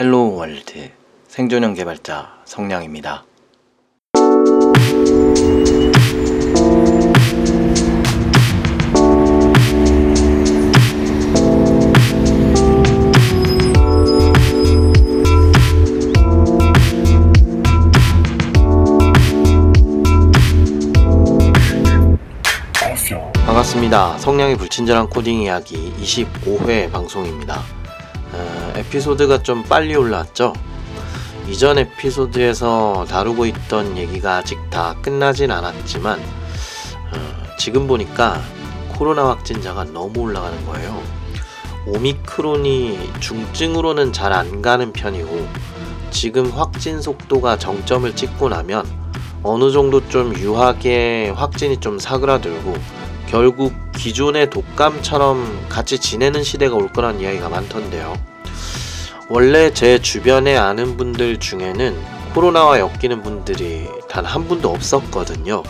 [0.00, 0.92] 헬로우 월드
[1.26, 3.24] 생존형 개발자 성량입니다.
[23.44, 24.18] 반갑습니다.
[24.18, 27.77] 성량의 불친절한 코딩 이야기 25회 방송입니다.
[28.78, 30.52] 어, 에피소드가 좀 빨리 올라왔죠?
[31.48, 38.40] 이전 에피소드에서 다루고 있던 얘기가 아직 다 끝나진 않았지만 어, 지금 보니까
[38.90, 41.02] 코로나 확진자가 너무 올라가는 거예요.
[41.86, 45.48] 오미크론이 중증으로는 잘 안 가는 편이고
[46.10, 48.86] 지금 확진 속도가 정점을 찍고 나면
[49.42, 52.74] 어느 정도 좀 유하게 확진이 좀 사그라들고
[53.28, 58.27] 결국 기존의 독감처럼 같이 지내는 시대가 올 거란 이야기가 많던데요.
[59.30, 61.96] 원래 제 주변에 아는 분들 중에는
[62.34, 65.62] 코로나와 엮이는 분들이 단 한 분도 없었거든요.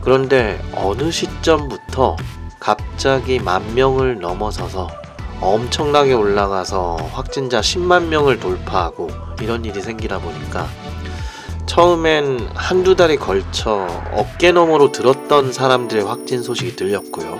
[0.00, 2.16] 그런데 어느 시점부터
[2.58, 4.88] 갑자기 만 명을 넘어서서
[5.40, 9.08] 엄청나게 올라가서 확진자 10만 명을 돌파하고
[9.40, 10.68] 이런 일이 생기다 보니까
[11.66, 17.38] 처음엔 한두 달이 걸쳐 어깨너머로 들었던 사람들의 확진 소식이 들렸고요.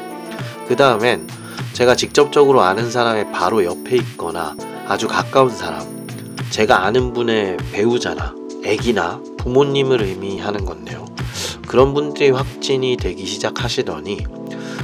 [0.69, 1.29] 그 다음엔
[1.75, 4.57] 제가 직접적으로 아는 사람의 바로 옆에 있거나
[4.93, 6.07] 아주 가까운 사람,
[6.51, 11.07] 제가 아는 분의 배우자나 애기나 부모님을 의미하는 건데요.
[11.67, 14.27] 그런 분들이 확진이 되기 시작하시더니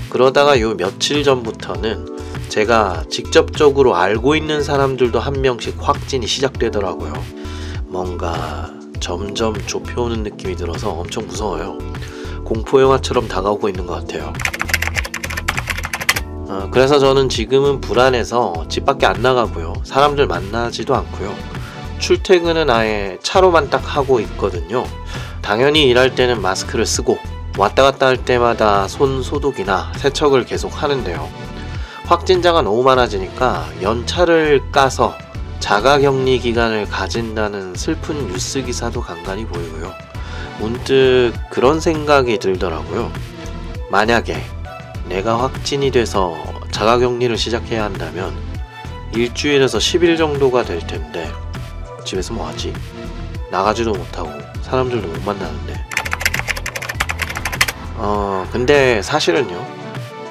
[0.08, 2.06] 그러다가 요 며칠 전부터는
[2.48, 7.12] 제가 직접적으로 알고 있는 사람들도 한 명씩 확진이 시작되더라고요.
[7.88, 11.76] 뭔가 점점 좁혀오는 느낌이 들어서 엄청 무서워요.
[12.46, 14.32] 공포 영화처럼 다가오고 있는 것 같아요.
[16.48, 19.74] 어, 그래서 저는 지금은 불안해서 집 밖에 안 나가고요.
[19.84, 21.34] 사람들 만나지도 않고요.
[21.98, 24.84] 출퇴근은 아예 차로만 딱 하고 있거든요.
[25.42, 27.18] 당연히 일할 때는 마스크를 쓰고
[27.58, 31.28] 왔다 갔다 할 때마다 손 소독이나 세척을 계속 하는데요.
[32.06, 35.14] 확진자가 너무 많아지니까 연차를 까서
[35.58, 39.92] 자가 격리 기간을 가진다는 슬픈 뉴스 기사도 간간히 보이고요.
[40.60, 43.12] 문득 그런 생각이 들더라고요.
[43.90, 44.42] 만약에
[45.08, 46.36] 내가 확진이 돼서
[46.70, 48.34] 자가격리를 시작해야 한다면
[49.14, 51.30] 일주일에서 10일 정도가 될 텐데
[52.04, 52.72] 집에서 뭐 하지?
[53.50, 54.30] 나가지도 못하고
[54.62, 55.84] 사람들도 못 만나는데
[57.96, 59.66] 어 근데 사실은요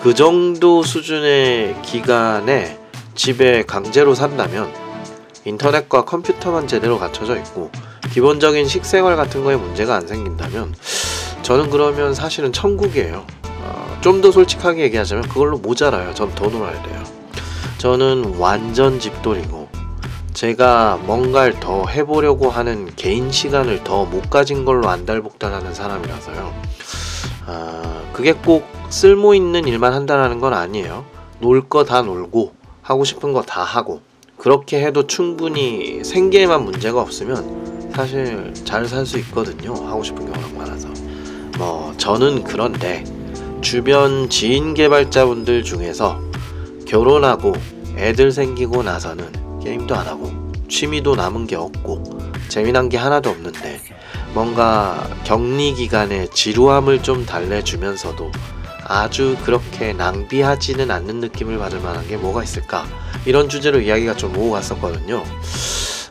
[0.03, 2.77] 그 정도 수준의 기간에
[3.15, 4.71] 집에 강제로 산다면
[5.43, 7.71] 인터넷과 컴퓨터만 제대로 갖춰져 있고
[8.13, 10.75] 기본적인 식생활 같은 거에 문제가 안 생긴다면
[11.41, 13.25] 저는 그러면 사실은 천국이에요.
[13.67, 16.13] 어, 좀더 솔직하게 얘기하자면 그걸로 모자라요.
[16.13, 17.03] 전 더 놀아야 돼요.
[17.77, 19.67] 저는 완전 집돌이고
[20.33, 26.53] 제가 뭔가를 더 해보려고 하는 개인 시간을 더 못 가진 걸로 안달복달하는 사람이라서요.
[27.47, 31.05] 아, 그게 꼭 쓸모 있는 일만 한다는 건 아니에요.
[31.39, 34.01] 놀 거 다 놀고 하고 싶은 거 다 하고
[34.37, 39.73] 그렇게 해도 충분히 생계에만 문제가 없으면 사실 잘 살 수 있거든요.
[39.73, 40.87] 하고 싶은 게 워낙 많아서.
[41.57, 43.03] 뭐 저는 그런데
[43.61, 46.21] 주변 지인 개발자분들 중에서
[46.85, 47.53] 결혼하고
[47.97, 50.31] 애들 생기고 나서는 게임도 안 하고
[50.69, 52.03] 취미도 남은 게 없고
[52.47, 53.81] 재미난 게 하나도 없는데
[54.33, 58.31] 뭔가 격리 기간에 지루함을 좀 달래주면서도
[58.85, 62.85] 아주 그렇게 낭비하지는 않는 느낌을 받을 만한 게 뭐가 있을까?
[63.25, 65.23] 이런 주제로 이야기가 좀 오고 갔었거든요.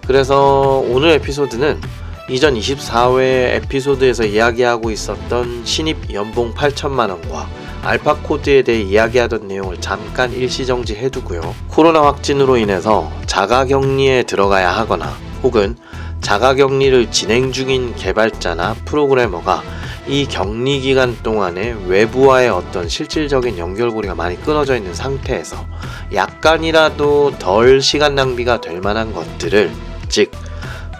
[0.06, 1.80] 그래서 오늘 에피소드는
[2.28, 7.48] 이전 24회 에피소드에서 이야기하고 있었던 신입 연봉 8천만 원과
[7.84, 11.54] 알파 코드에 대해 이야기하던 내용을 잠깐 일시정지 해두고요.
[11.68, 15.76] 코로나 확진으로 인해서 자가 격리에 들어가야 하거나 혹은
[16.20, 19.62] 자가 격리를 진행 중인 개발자나 프로그래머가
[20.08, 25.64] 이 격리 기간 동안에 외부와의 어떤 실질적인 연결고리가 많이 끊어져 있는 상태에서
[26.12, 29.70] 약간이라도 덜 시간 낭비가 될 만한 것들을
[30.08, 30.32] 즉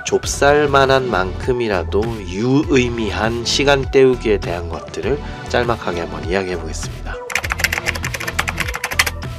[0.07, 7.15] 좁쌀만한 만큼이라도 유의미한 시간 때우기에 대한 것들을 짤막하게 한번 이야기해 보겠습니다.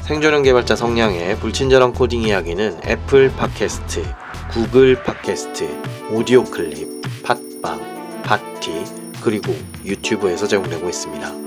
[0.03, 4.03] 생존형 개발자 성량의 불친절한 코딩 이야기는 애플 팟캐스트,
[4.51, 5.69] 구글 팟캐스트,
[6.11, 8.85] 오디오 클립, 팟빵, 팟티,
[9.21, 9.53] 그리고
[9.83, 11.46] 유튜브에서 제공되고 있습니다.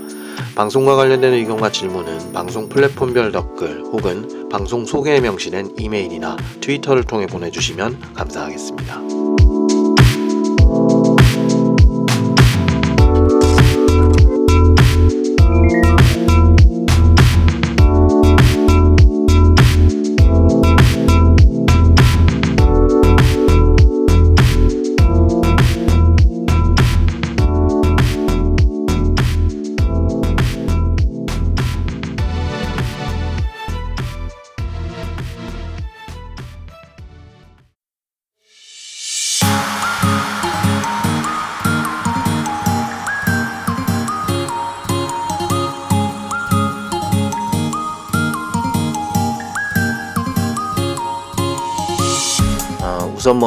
[0.55, 8.13] 방송과 관련된 의견과 질문은 방송 플랫폼별 댓글 혹은 방송 소개에 명시된 이메일이나 트위터를 통해 보내주시면
[8.13, 9.40] 감사하겠습니다.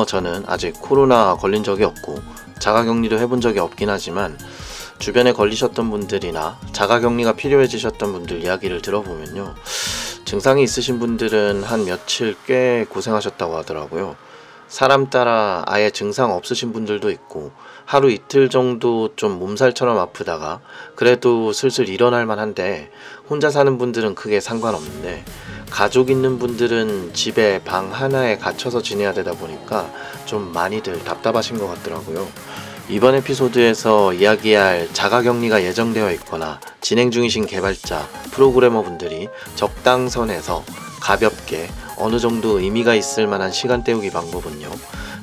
[0.04, 2.20] 저는 아직 코로나 걸린 적이 없고
[2.58, 4.38] 자가격리도 해본 적이 없긴 하지만
[4.98, 9.54] 주변에 걸리셨던 분들이나 자가격리가 필요해지셨던 분들 이야기를 들어보면요.
[10.24, 14.16] 증상이 있으신 분들은 한 며칠 꽤 고생하셨다고 하더라고요.
[14.68, 17.52] 사람 따라 아예 증상 없으신 분들도 있고
[17.84, 20.60] 하루 이틀 정도 좀 몸살처럼 아프다가
[20.94, 22.90] 그래도 슬슬 일어날 만한데
[23.28, 25.24] 혼자 사는 분들은 크게 상관없는데
[25.70, 29.90] 가족 있는 분들은 집에 방 하나에 갇혀서 지내야 되다 보니까
[30.26, 32.28] 좀 많이들 답답하신 것 같더라고요.
[32.90, 40.62] 이번 에피소드에서 이야기할 자가격리가 예정되어 있거나 진행 중이신 개발자, 프로그래머 분들이 적당선에서
[41.00, 44.70] 가볍게 어느 정도 의미가 있을 만한 시간 때우기 방법은요.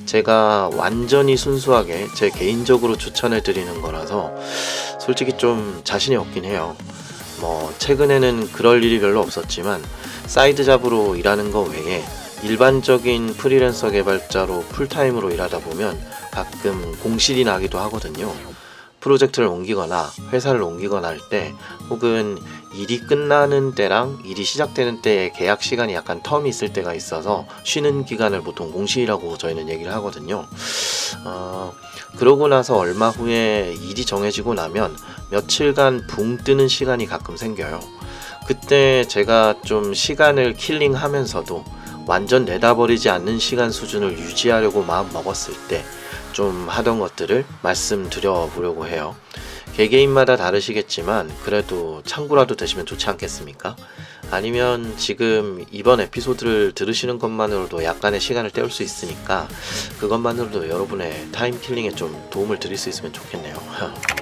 [0.08, 4.34] 제가 완전히 순수하게 제 개인적으로 추천해 드리는 거라서
[5.00, 6.76] 솔직히 좀 자신이 없긴 해요.
[7.42, 9.84] 뭐 최근에는 그럴 일이 별로 없었지만
[10.28, 12.04] side job으로 일하는 거 외에
[12.44, 16.00] 일반적인 프리랜서 개발자로 풀타임으로 일하다 보면
[16.32, 18.34] 가끔 공실이 나기도 하거든요.
[19.00, 21.54] 프로젝트를 옮기거나 회사를 옮기거나 할 때
[21.90, 22.38] 혹은
[22.76, 28.42] 일이 끝나는 때랑 일이 시작되는 때의 계약 시간이 약간 term이 있을 때가 있어서 쉬는 기간을
[28.42, 30.46] 보통 공실이라고 저희는 얘기를 하거든요.
[31.26, 31.74] 어,
[32.18, 34.96] 그러고 나서 얼마 후에 일이 정해지고 나면
[35.30, 37.80] 며칠간 붕 뜨는 시간이 가끔 생겨요.
[38.48, 41.64] 그때 제가 좀 시간을 킬링하면서도
[42.08, 45.84] 완전 내다버리지 않는 시간 수준을 유지하려고 마음 먹었을 때
[46.32, 49.16] 좀 하던 것들을 말씀드려 보려고 해요.
[49.76, 53.76] 개개인마다 다르시겠지만 그래도 참고라도 되시면 좋지 않겠습니까?
[54.30, 59.48] 아니면 지금 이번 에피소드를 들으시는 것만으로도 약간의 시간을 때울 수 있으니까
[60.00, 63.56] 그것만으로도 여러분의 타임 킬링에 좀 도움을 드릴 수 있으면 좋겠네요.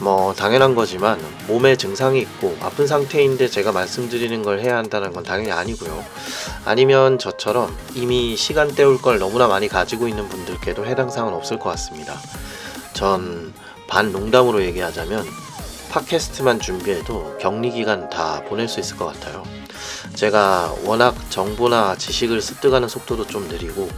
[0.00, 5.52] 뭐 당연한 거지만 몸에 증상이 있고 아픈 상태인데 제가 말씀드리는 걸 해야 한다는 건 당연히
[5.52, 6.02] 아니고요.
[6.64, 11.68] 아니면 저처럼 이미 시간 때울 걸 너무나 많이 가지고 있는 분들께도 해당 사항은 없을 것
[11.68, 12.18] 같습니다.
[12.94, 13.52] 전
[13.90, 15.26] 반 농담으로 얘기하자면
[15.90, 19.42] 팟캐스트만 준비해도 격리 기간 다 보낼 수 있을 것 같아요.
[20.14, 23.88] 제가 워낙 정보나 지식을 습득하는 속도도 좀 느리고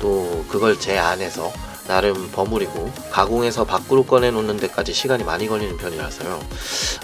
[0.00, 1.52] 또 그걸 제 안에서
[1.86, 6.40] 나름 버무리고 가공해서 밖으로 꺼내놓는 데까지 시간이 많이 걸리는 편이라서요.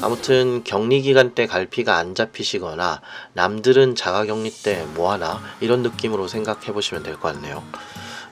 [0.02, 3.00] 아무튼 격리 기간 때 갈피가 안 잡히시거나
[3.34, 7.62] 남들은 자가 격리 때 뭐하나 이런 느낌으로 생각해 보시면 될 것 같네요.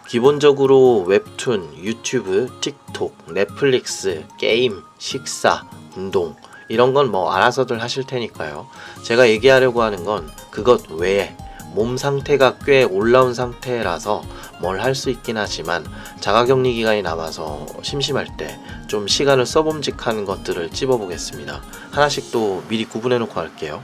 [0.08, 5.64] 기본적으로 웹툰, 유튜브, 틱톡, 넷플릭스, 게임, 식사,
[5.96, 6.34] 운동
[6.68, 8.66] 이런 건 뭐 알아서들 하실 테니까요.
[9.02, 11.36] 제가 얘기하려고 하는 건 그것 외에
[11.74, 14.22] 몸 상태가 꽤 올라온 상태라서
[14.60, 15.84] 뭘 할 수 있긴 하지만
[16.20, 18.58] 자가격리 기간이 남아서 심심할 때
[18.88, 21.60] 좀 시간을 써봄직한 것들을 찝어보겠습니다.
[21.90, 23.82] 하나씩 또 미리 구분해 놓고 할게요.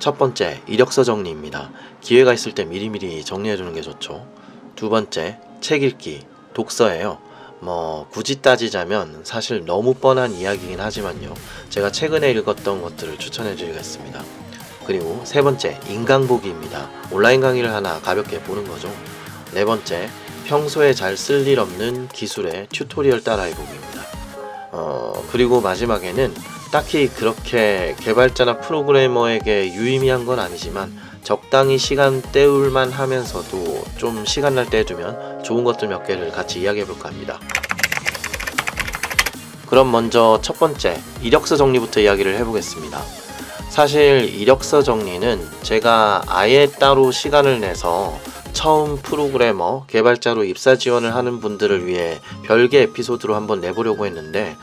[0.00, 1.70] 첫 번째, 이력서 정리입니다.
[2.00, 4.26] 기회가 있을 때 미리미리 정리해 두는 게 좋죠.
[4.74, 7.18] 두 번째, 책 읽기, 독서예요.
[7.60, 11.34] 뭐 굳이 따지자면 사실 너무 뻔한 이야기긴 하지만요.
[11.68, 14.22] 제가 최근에 읽었던 것들을 추천해 드리겠습니다.
[14.86, 16.88] 그리고 세 번째, 인강보기입니다.
[17.12, 18.90] 온라인 강의를 하나 가볍게 보는 거죠.
[19.52, 20.08] 네 번째,
[20.46, 24.00] 평소에 잘 쓸 일 없는 기술의 tutorial 따라해보기입니다.
[24.72, 26.34] 어, 그리고 마지막에는
[26.72, 35.42] 딱히 그렇게 개발자나 프로그래머에게 유의미한 건 아니지만 적당히 시간 때울만 하면서도 좀 시간 날때 두면
[35.44, 37.38] 좋은 것들 몇 개를 같이 이야기해 볼까 합니다.
[39.66, 43.00] 그럼 먼저 첫 번째 이력서 정리부터 이야기를 해보겠습니다.
[43.68, 48.18] 사실 이력서 정리는 제가 아예 따로 시간을 내서
[48.52, 54.56] 처음 프로그래머, 개발자로 입사 지원을 하는 분들을 위해 별개 에피소드로 한번 내보려고 했는데,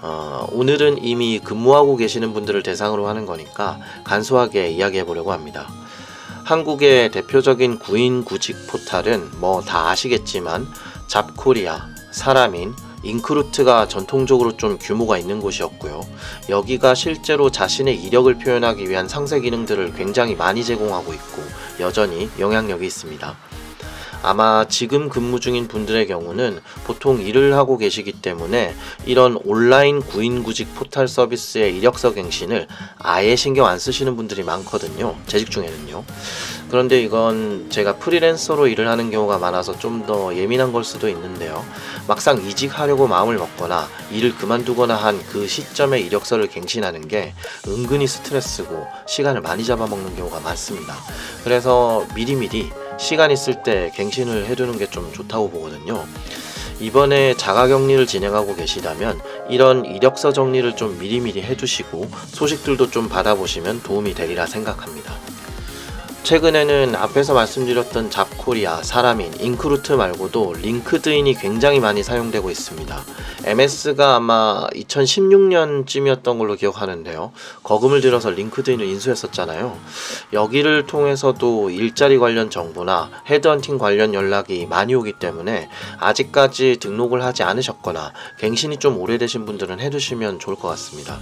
[0.00, 5.68] 어, 오늘은 이미 근무하고 계시는 분들을 대상으로 하는 거니까 간소하게 이야기해 보려고 합니다.
[6.46, 10.68] 한국의 대표적인 구인 구직 포탈은 뭐 다 아시겠지만,
[11.08, 12.72] 잡코리아, 사람인,
[13.02, 16.02] 잉크루트가 전통적으로 좀 규모가 있는 곳이었고요.
[16.48, 21.42] 여기가 실제로 자신의 이력을 표현하기 위한 상세 기능들을 굉장히 많이 제공하고 있고
[21.80, 23.36] 여전히 영향력이 있습니다.
[24.22, 31.08] 아마 지금 근무 중인 분들의 경우는 보통 일을 하고 계시기 때문에 이런 온라인 구인구직 포탈
[31.08, 32.66] 서비스의 이력서 갱신을
[32.98, 35.16] 아예 신경 안 쓰시는 분들이 많거든요.
[35.26, 36.04] 재직 중에는요.
[36.70, 41.64] 그런데 이건 제가 프리랜서로 일을 하는 경우가 많아서 좀 더 예민한 걸 수도 있는데요.
[42.06, 47.32] 막상 이직하려고 마음을 먹거나 일을 그만두거나 한 그 시점에 이력서를 갱신하는 게
[47.66, 50.94] 은근히 스트레스고 시간을 많이 잡아먹는 경우가 많습니다.
[51.42, 56.06] 그래서 미리미리 시간 있을 때 갱신을 해두는 게 좀 좋다고 보거든요.
[56.80, 64.46] 이번에 자가격리를 진행하고 계시다면 이런 이력서 정리를 좀 미리미리 해두시고 소식들도 좀 받아보시면 도움이 되리라
[64.46, 65.12] 생각합니다.
[66.26, 73.00] 최근에는 앞에서 말씀드렸던 잡코리아, 사람인, 잉크루트 말고도 링크드인이 굉장히 많이 사용되고 있습니다.
[73.44, 77.30] MS가 아마 2016년쯤이었던 걸로 기억하는데요.
[77.62, 79.78] 거금을 들여서 링크드인을 인수했었잖아요.
[80.32, 85.68] 여기를 통해서도 일자리 관련 정보나 헤드헌팅 관련 연락이 많이 오기 때문에
[86.00, 91.20] 아직까지 등록을 하지 않으셨거나 갱신이 좀 오래되신 분들은 해두시면 좋을 것 같습니다.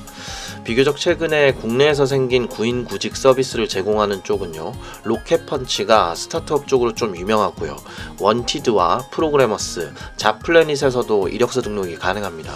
[0.64, 4.72] 비교적 최근에 국내에서 생긴 구인 구직 서비스를 제공하는 쪽은요.
[5.02, 7.76] 로켓펀치가 스타트업 쪽으로 좀 유명하고요.
[8.20, 12.54] 원티드와 프로그래머스, 자플래닛에서도 이력서 등록이 가능합니다.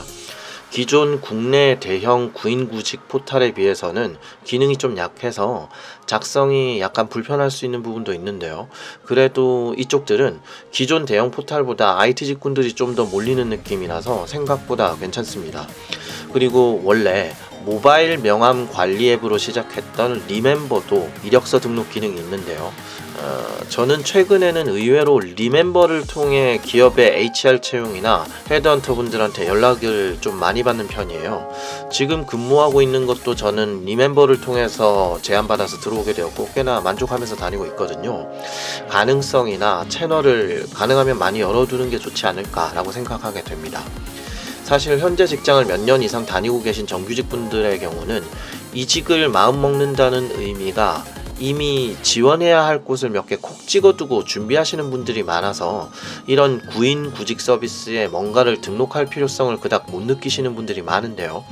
[0.71, 5.71] 기존 국내 대형 구인 구직 포탈에 비해서는 기능이 좀 약해서
[6.05, 8.69] 작성이 약간 불편할 수 있는 부분도 있는데요.
[9.03, 10.41] 그래도 이쪽들은
[10.71, 15.67] 기존 대형 포탈보다 IT 직군들이 좀 더 몰리는 느낌이라서 생각보다 괜찮습니다.
[16.33, 17.33] 그리고 원래
[17.69, 22.73] 모바일 명함 관리 앱으로 시작했던 리멤버도 이력서 등록 기능이 있는데요.
[23.21, 30.89] 어, 저는 최근에는 의외로 리멤버를 통해 기업의 HR 채용이나 헤드헌터 분들한테 연락을 좀 많이 받는
[30.89, 31.51] 편이에요.
[31.93, 38.31] 지금 근무하고 있는 것도 저는 리멤버를 통해서 제안받아서 들어오게 되었고 꽤나 만족하면서 다니고 있거든요.
[38.89, 43.83] 가능성이나 채널을 가능하면 많이 열어두는 게 좋지 않을까라고 생각하게 됩니다.
[44.69, 48.23] 사실 현재 직장을 몇 년 이상 다니고 계신 정규직 분들의 경우는
[48.75, 51.07] 이직을 마음먹는다는 의미가
[51.39, 55.89] 이미 지원해야 할 곳을 몇 개 콕 찍어두고 준비하시는 분들이 많아서
[56.27, 61.45] 이런 구인 구직 서비스에 뭔가를 등록할 필요성을 그닥 못 느끼시는 분들이 많은데요.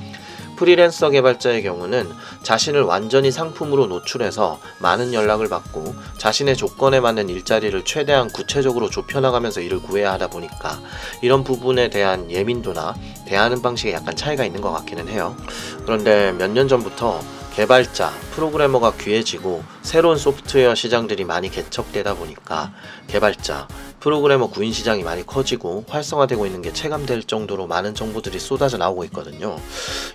[0.57, 2.11] 프리랜서 개발자의 경우는
[2.43, 9.81] 자신을 완전히 상품으로 노출해서 많은 연락을 받고 자신의 조건에 맞는 일자리를 최대한 구체적으로 좁혀나가면서 일을
[9.81, 10.81] 구해야 하다 보니까
[11.23, 12.95] 이런 부분에 대한 예민도나
[13.29, 15.37] 대하는 방식에 약간 차이가 있는 것 같기는 해요.
[15.85, 17.21] 그런데 몇 년 전부터
[17.55, 22.73] 개발자, 프로그래머가 귀해지고 새로운 소프트웨어 시장들이 많이 개척되다 보니까
[23.09, 23.67] 개발자,
[24.07, 29.59] 프로그래머 구인 시장이 많이 커지고 활성화되고 있는 게 체감될 정도로 많은 정보들이 쏟아져 나오고 있거든요.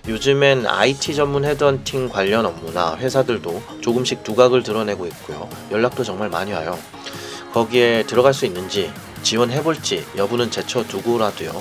[0.08, 5.46] 요즘엔 IT 전문 헤드헌팅 관련 업무나 회사들도 조금씩 두각을 드러내고 있고요.
[5.70, 6.78] 연락도 정말 많이 와요.
[7.52, 8.90] 거기에 들어갈 수 있는지
[9.22, 11.52] 지원해볼지 여부는 제쳐두고라도요.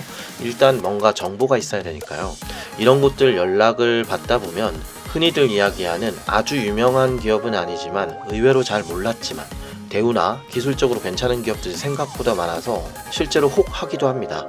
[0.41, 2.33] 일단 뭔가 정보가 있어야 되니까요.
[2.77, 9.45] 이런 곳들 연락을 받다 보면 흔히들 이야기하는 아주 유명한 기업은 아니지만 의외로 잘 몰랐지만
[9.91, 12.81] 대우나 기술적으로 괜찮은 기업들이 생각보다 많아서
[13.11, 14.47] 실제로 혹 하기도 합니다.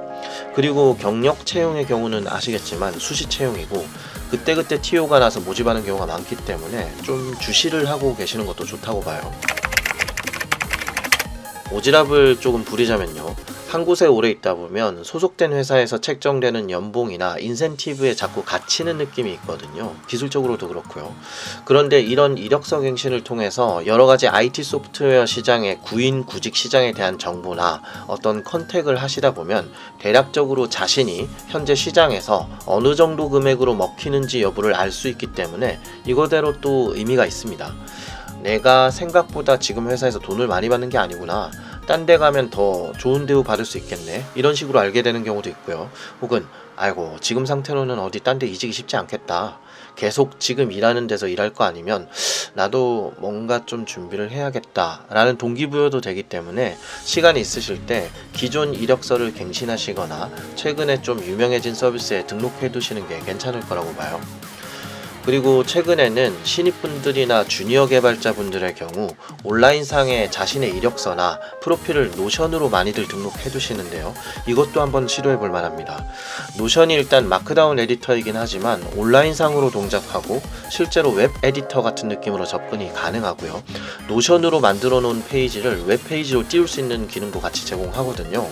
[0.55, 3.85] 그리고 경력 채용의 경우는 아시겠지만 수시 채용이고
[4.31, 9.33] 그때그때 TO가 나서 모집하는 경우가 많기 때문에 좀 주시를 하고 계시는 것도 좋다고 봐요.
[11.71, 13.35] 오지랖을 조금 부리자면요.
[13.73, 19.95] 한 곳에 오래 있다 보면 소속된 회사에서 책정되는 연봉이나 인센티브에 자꾸 갇히는 느낌이 있거든요.
[20.07, 21.11] 기술적으로도 그렇고요.
[21.65, 27.81] 그런데 이런 이력서 갱신을 통해서 여러 가지 IT 소프트웨어 시장의 구인 구직 시장에 대한 정보나
[28.05, 35.07] 어떤 컨택을 하시다 보면 대략적으로 자신이 현재 시장에서 어느 정도 금액으로 먹히는지 여부를 알 수
[35.07, 37.73] 있기 때문에 이거대로 또 의미가 있습니다.
[38.43, 41.49] 내가 생각보다 지금 회사에서 돈을 많이 받는 게 아니구나.
[41.85, 44.25] 딴 데 가면 더 좋은 대우 받을 수 있겠네.
[44.35, 45.89] 이런 식으로 알게 되는 경우도 있고요.
[46.21, 49.59] 혹은 아이고 지금 상태로는 어디 딴 데 이직이 쉽지 않겠다.
[49.95, 52.09] 계속 지금 일하는 데서 일할 거 아니면
[52.55, 60.31] 나도 뭔가 좀 준비를 해야겠다 라는 동기부여도 되기 때문에 시간이 있으실 때 기존 이력서를 갱신하시거나
[60.55, 64.19] 최근에 좀 유명해진 서비스에 등록해 두시는 게 괜찮을 거라고 봐요.
[65.25, 69.09] 그리고 최근에는 신입분들이나 주니어 개발자분들의 경우
[69.45, 74.13] 온라인상에 자신의 이력서나 프로필을 노션으로 많이들 등록해 두시는데요.
[74.47, 76.05] 이것도 한번 시도해 볼 만합니다.
[76.57, 83.63] 노션이 일단 markdown 에디터이긴 하지만 온라인상으로 동작하고 실제로 웹 에디터 같은 느낌으로 접근이 가능하고요.
[84.09, 88.49] 노션으로 만들어 놓은 페이지를 웹 페이지로 띄울 수 있는 기능도 같이 제공하거든요.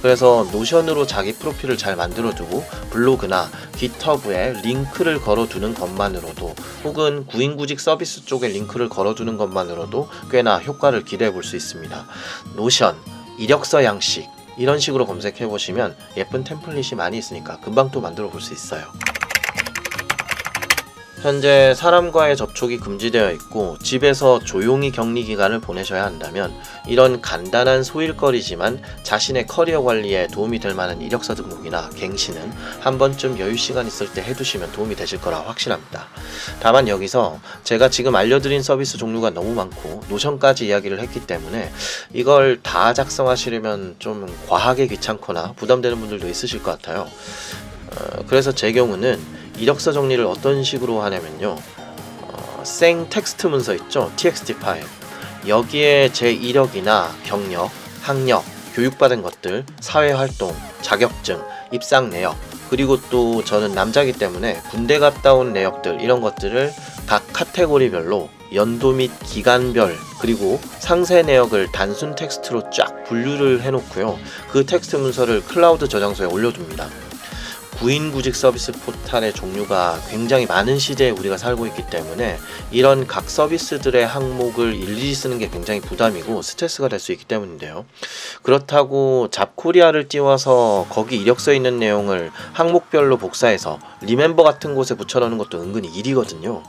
[0.00, 7.26] 그래서 노션으로 자기 프로필을 잘 만들어 두고 블로그나 깃허브에 링크를 걸어 두는 것만 으로도 혹은
[7.26, 12.06] 구인구직 서비스 쪽에 링크를 걸어 두는 것만으로도 꽤나 효과를 기대해 볼 수 있습니다.
[12.56, 12.96] 노션,
[13.38, 18.52] 이력서 양식 이런 식으로 검색해 보시면 예쁜 템플릿이 많이 있으니까 금방 또 만들어 볼 수
[18.54, 18.84] 있어요.
[21.26, 26.54] 현재 사람과의 접촉이 금지되어 있고 집에서 조용히 격리 기간을 보내셔야 한다면
[26.86, 33.56] 이런 간단한 소일거리지만 자신의 커리어 관리에 도움이 될 만한 이력서 등록이나 갱신은 한 번쯤 여유
[33.56, 36.06] 시간 있을 때 해두시면 도움이 되실 거라 확신합니다.
[36.60, 41.72] 다만 여기서 제가 지금 알려드린 서비스 종류가 너무 많고 노션까지 이야기를 했기 때문에
[42.12, 47.08] 이걸 다 작성하시려면 좀 과하게 귀찮거나 부담되는 분들도 있으실 것 같아요.
[47.90, 51.56] 어, 그래서 제 경우는 이력서 정리를 어떤 식으로 하냐면요.
[52.22, 54.12] 어, 생 텍스트 문서 있죠?
[54.16, 54.84] txt 파일.
[55.46, 57.70] 여기에 제 이력이나 경력,
[58.02, 58.44] 학력,
[58.74, 62.36] 교육받은 것들, 사회활동, 자격증, 입상 내역,
[62.68, 66.72] 그리고 또 저는 남자기 때문에 군대 갔다 온 내역들 이런 것들을
[67.06, 74.18] 각 카테고리별로 연도 및 기간별 그리고 상세 내역을 단순 텍스트로 쫙 분류를 해놓고요.
[74.50, 76.88] 그 텍스트 문서를 클라우드 저장소에 올려둡니다.
[77.78, 82.38] 구인 구직 서비스 포탈의 종류가 굉장히 많은 시대에 우리가 살고 있기 때문에
[82.70, 87.84] 이런 각 서비스들의 항목을 일일이 쓰는 게 굉장히 부담이고 스트레스가 될 수 있기 때문인데요.
[88.42, 95.88] 그렇다고 잡코리아를 띄워서 거기 이력서에 있는 내용을 항목별로 복사해서 리멤버 같은 곳에 붙여넣는 것도 은근히
[95.88, 96.62] 일이거든요.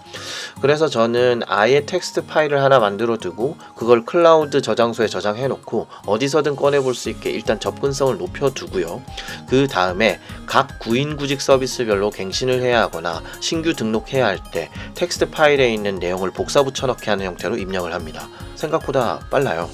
[0.62, 6.80] 그래서 저는 아예 텍스트 파일을 하나 만들어 두고 그걸 클라우드 저장소에 저장해 놓고 어디서든 꺼내
[6.82, 9.02] 볼 수 있게 일단 접근성을 높여 두고요.
[9.48, 15.72] 그 다음에 각 구인 구직 서비스별로 갱신을 해야 하거나 신규 등록해야 할 때 텍스트 파일에
[15.72, 18.28] 있는 내용을 복사 붙여넣기 하는 형태로 입력을 합니다.
[18.56, 19.70] 생각보다 빨라요.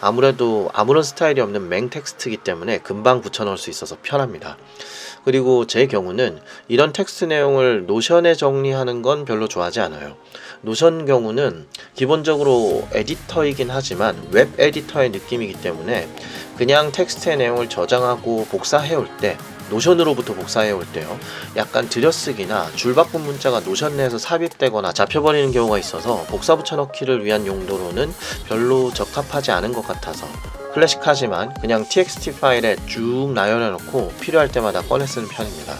[0.00, 4.58] 아무래도 아무런 스타일이 없는 맹 텍스트이기 때문에 금방 붙여넣을 수 있어서 편합니다.
[5.24, 10.16] 그리고 제 경우는 이런 텍스트 내용을 노션에 정리하는 건 별로 좋아하지 않아요.
[10.62, 16.08] 노션 경우는 기본적으로 에디터이긴 하지만 웹 에디터의 느낌이기 때문에
[16.56, 19.36] 그냥 텍스트의 내용을 저장하고 복사해 올때
[19.70, 21.18] 노션으로부터 복사해 올 때요.
[21.56, 28.12] 약간 들여쓰기나 줄바꿈 문자가 노션 내에서 삽입되거나 잡혀버리는 경우가 있어서 복사 붙여넣기를 위한 용도로는
[28.46, 30.26] 별로 적합하지 않은 것 같아서
[30.74, 35.76] 클래식하지만 그냥 txt 파일에 쭉 나열해 놓고 필요할 때마다 꺼내 쓰는 편입니다.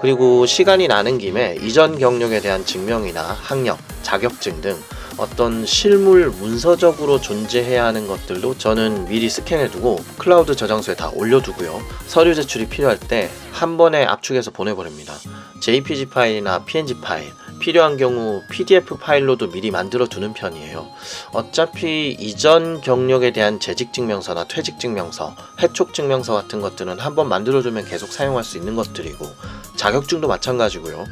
[0.00, 4.76] 그리고 시간이 나는 김에 이전 경력에 대한 증명이나 학력, 자격증 등
[5.18, 11.82] 어떤 실물 문서적으로 존재해야 하는 것들도 저는 미리 스캔해두고 클라우드 저장소에 다 올려두고요.
[12.06, 15.14] 서류 제출이 필요할 때 한 번에 압축해서 보내버립니다.
[15.58, 20.86] JPG 파일이나 PNG 파일, 필요한 경우 PDF 파일로도 미리 만들어 두는 편이에요.
[21.32, 27.86] 어차피 이전 경력에 대한 재직 증명서나 퇴직 증명서, 해촉 증명서 같은 것들은 한번 만들어 두면
[27.86, 29.26] 계속 사용할 수 있는 것들이고
[29.74, 31.04] 자격증도 마찬가지고요.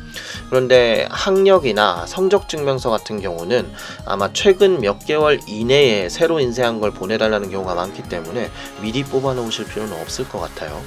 [0.49, 3.73] 그런데 학력이나 성적 증명서 같은 경우는
[4.05, 9.67] 아마 최근 몇 개월 이내에 새로 인쇄한 걸 보내달라는 경우가 많기 때문에 미리 뽑아 놓으실
[9.67, 10.81] 필요는 없을 것 같아요.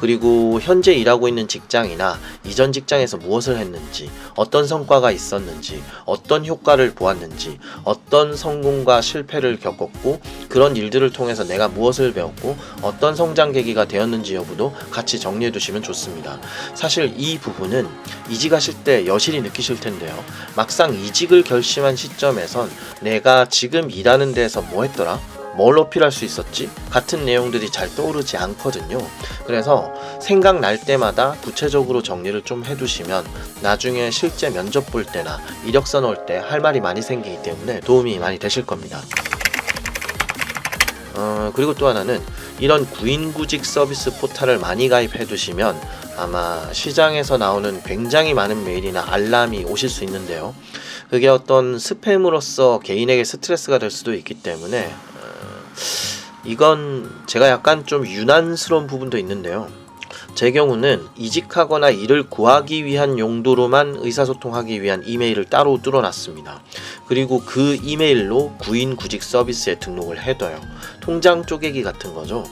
[0.00, 7.58] 그리고 현재 일하고 있는 직장이나 이전 직장에서 무엇을 했는지, 어떤 성과가 있었는지, 어떤 효과를 보았는지,
[7.84, 14.74] 어떤 성공과 실패를 겪었고, 그런 일들을 통해서 내가 무엇을 배웠고, 어떤 성장 계기가 되었는지 여부도
[14.90, 16.40] 같이 정리해 두시면 좋습니다.
[16.74, 17.88] 사실 이 부분은
[18.30, 20.16] 이직하실 때 여실히 느끼실 텐데요.
[20.54, 25.37] 막상 이직을 결심한 시점에선 내가 지금 일하는 데서 뭐 했더라?
[25.58, 26.70] 뭘 어필할 수 있었지?
[26.88, 29.04] 같은 내용들이 잘 떠오르지 않거든요.
[29.44, 29.92] 그래서
[30.22, 33.26] 생각날 때마다 구체적으로 정리를 좀 해두시면
[33.60, 38.38] 나중에 실제 면접 볼 때나 이력서 넣을 때 할 말이 많이 생기기 때문에 도움이 많이
[38.38, 39.02] 되실 겁니다.
[41.14, 42.22] 어, 그리고 또 하나는
[42.60, 45.76] 이런 구인구직 서비스 포탈을 많이 가입해 두시면
[46.16, 50.54] 아마 시장에서 나오는 굉장히 많은 메일이나 알람이 오실 수 있는데요.
[51.10, 54.94] 그게 어떤 스팸으로서 개인에게 스트레스가 될 수도 있기 때문에
[56.44, 59.68] 이건 제가 약간 좀 유난스러운 부분도 있는데요.
[60.34, 66.62] 제 경우는 이직하거나 일을 구하기 위한 용도로만 의사소통하기 위한 이메일을 따로 뚫어놨습니다.
[67.06, 70.60] 그리고 그 이메일로 구인 구직 서비스에 등록을 해둬요.
[71.00, 72.44] 통장 쪼개기 같은 거죠.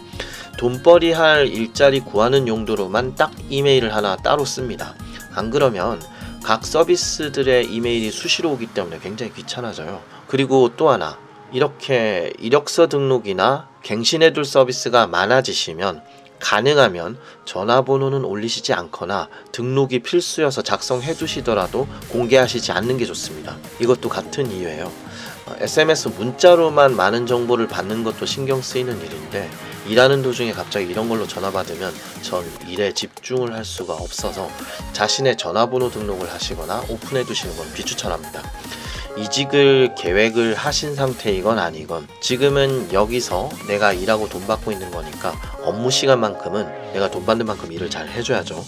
[0.59, 4.95] 돈벌이 할 일자리 구하는 용도로만 딱 이메일을 하나 따로 씁니다.
[5.35, 6.03] 안 그러면
[6.43, 10.03] 각 서비스들의 이메일이 수시로 오기 때문에 굉장히 귀찮아져요.
[10.27, 11.19] 그리고 또 하나,
[11.53, 16.03] 이렇게 이력서 등록이나 갱신해둘 서비스가 많아지시면
[16.41, 23.57] 가능하면 전화번호는 올리시지 않거나 등록이 필수여서 작성해 두시더라도 공개하시지 않는 게 좋습니다.
[23.81, 24.91] 이것도 같은 이유예요.
[25.61, 29.49] SMS 문자로만 많은 정보를 받는 것도 신경 쓰이는 일인데
[29.89, 34.51] 일하는 도중에 갑자기 이런 걸로 전화 받으면 전 일에 집중을 할 수가 없어서
[34.93, 38.43] 자신의 전화번호 등록을 하시거나 오픈해 두시는 건 비추천합니다.
[39.17, 46.93] 이직을 계획을 하신 상태이건 아니건 지금은 여기서 내가 일하고 돈 받고 있는 거니까 업무 시간만큼은
[46.93, 48.63] 내가 돈 받는 만큼 일을 잘 해줘야죠.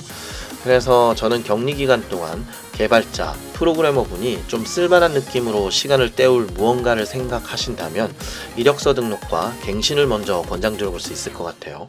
[0.62, 8.14] 그래서 저는 격리 기간 동안 개발자, 프로그래머 분이 좀 쓸만한 느낌으로 시간을 때울 무언가를 생각하신다면
[8.56, 11.88] 이력서 등록과 갱신을 먼저 권장 드려 볼 수 있을 것 같아요.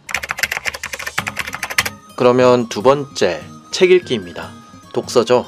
[2.16, 4.52] 그러면 두 번째, 책 읽기입니다.
[4.94, 5.46] 독서죠.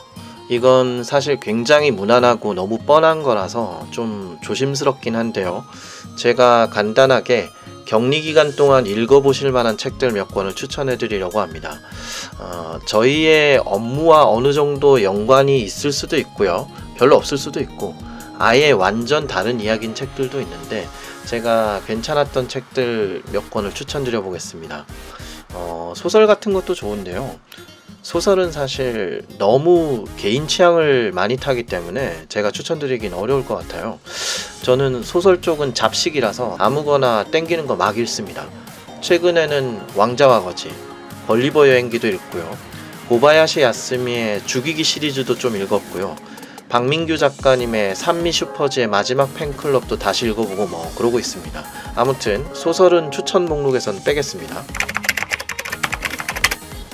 [0.50, 5.66] 이건 사실 굉장히 무난하고 너무 뻔한 거라서 좀 조심스럽긴 한데요.
[6.18, 7.50] 제가 간단하게
[7.91, 11.82] 격리 기간 동안 읽어보실 만한 책들 몇 권을 추천해 드리려고 합니다.
[12.39, 16.71] 어, 저희의 업무와 어느 정도 연관이 있을 수도 있고요.
[16.95, 17.93] 별로 없을 수도 있고,
[18.39, 20.88] 아예 완전 다른 이야기인 책들도 있는데
[21.25, 24.86] 제가 괜찮았던 책들 몇 권을 추천드려 보겠습니다.
[25.54, 27.36] 어, 소설 같은 것도 좋은데요.
[28.02, 34.00] 소설은 사실 너무 개인 취향을 많이 타기 때문에 제가 추천드리긴 어려울 것 같아요.
[34.64, 38.46] 저는 소설 쪽은 잡식이라서 아무거나 땡기는 거 막 읽습니다.
[39.02, 40.72] 최근에는 왕자와 거지,
[41.28, 42.58] 벌리버 여행기도 읽고요.
[43.10, 46.16] 고바야시 야스미의 죽이기 시리즈도 좀 읽었고요.
[46.70, 51.64] 박민규 작가님의 산미 슈퍼즈의 마지막 팬클럽도 다시 읽어보고 뭐 그러고 있습니다.
[51.96, 54.64] 아무튼 소설은 추천 목록에선 빼겠습니다.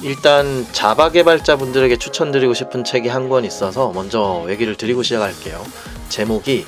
[0.04, 5.62] 일단 자바 개발자분들에게 추천드리고 싶은 책이 한 권 있어서 먼저 얘기를 드리고 시작할게요.
[6.08, 6.66] 제목이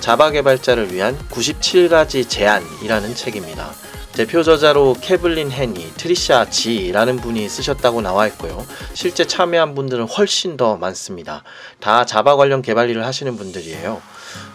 [0.00, 3.72] 자바 개발자를 위한 97가지 제안이라는 책입니다.
[4.14, 8.64] 대표 저자로 케블린 헤니, 트리샤 지라는 분이 쓰셨다고 나와 있고요.
[8.94, 11.42] 실제 참여한 분들은 훨씬 더 많습니다.
[11.78, 14.00] 다 자바 관련 개발 일을 하시는 분들이에요.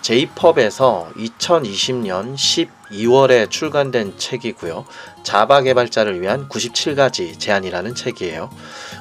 [0.01, 4.85] 제이펍에서 2020년 12월에 출간된 책이고요.
[5.23, 8.49] 자바 개발자를 위한 97가지 제안이라는 책이에요.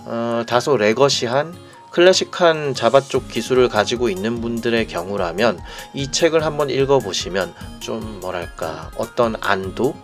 [0.06, 1.54] 어, 다소 레거시한
[1.90, 5.60] 클래식한 자바 쪽 기술을 가지고 있는 분들의 경우라면
[5.92, 9.94] 이 책을 한번 읽어보시면 좀 뭐랄까 어떤 안도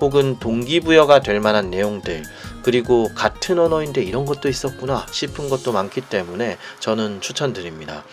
[0.00, 2.22] 혹은 동기부여가 될 만한 내용들
[2.62, 8.04] 그리고 같은 언어인데 이런 것도 있었구나 싶은 것도 많기 때문에 저는 추천드립니다.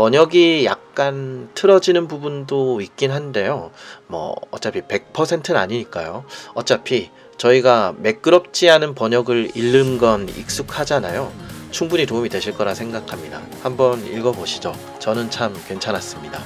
[0.00, 3.70] 번역이 약간 틀어지는 부분도 있긴 한데요.
[4.06, 6.24] 뭐 어차피 100%는 아니니까요.
[6.54, 11.30] 어차피 저희가 매끄럽지 않은 번역을 읽는 건 익숙하잖아요.
[11.70, 13.42] 충분히 도움이 되실 거라 생각합니다.
[13.62, 14.72] 한번 읽어보시죠.
[15.00, 16.42] 저는 참 괜찮았습니다.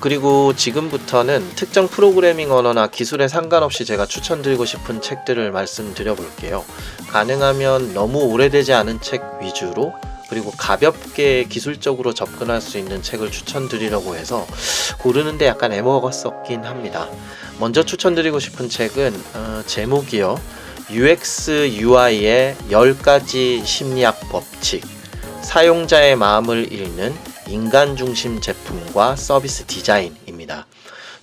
[0.00, 6.64] 그리고 지금부터는 특정 프로그래밍 언어나 기술에 상관없이 제가 추천드리고 싶은 책들을 말씀드려 볼게요.
[7.10, 9.94] 가능하면 너무 오래되지 않은 책 위주로
[10.30, 14.46] 그리고 가볍게 기술적으로 접근할 수 있는 책을 추천드리려고 해서
[15.00, 17.08] 고르는데 약간 애먹었었긴 합니다.
[17.58, 20.40] 먼저 추천드리고 싶은 책은 어, 제목이요.
[20.92, 24.84] UX UI의 10가지 심리학 법칙.
[25.42, 27.12] 사용자의 마음을 읽는
[27.48, 30.66] 인간 중심 제품과 서비스 디자인입니다.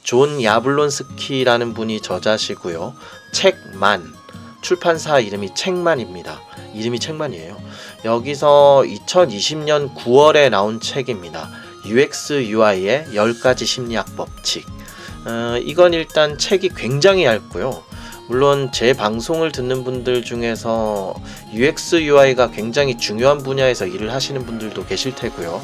[0.03, 2.93] 존 야블론스키라는 분이 저자시고요.
[3.31, 4.13] 책만
[4.61, 6.41] 출판사 이름이 책만입니다.
[6.73, 7.57] 이름이 책만이에요.
[8.05, 11.49] 여기서 2020년 9월에 나온 책입니다.
[11.85, 14.65] UX UI의 10가지 심리학 법칙.
[15.25, 17.83] 어, 이건 일단 책이 굉장히 얇고요.
[18.27, 21.15] 물론 제 방송을 듣는 분들 중에서
[21.53, 25.61] UX UI가 굉장히 중요한 분야에서 일을 하시는 분들도 계실 테고요.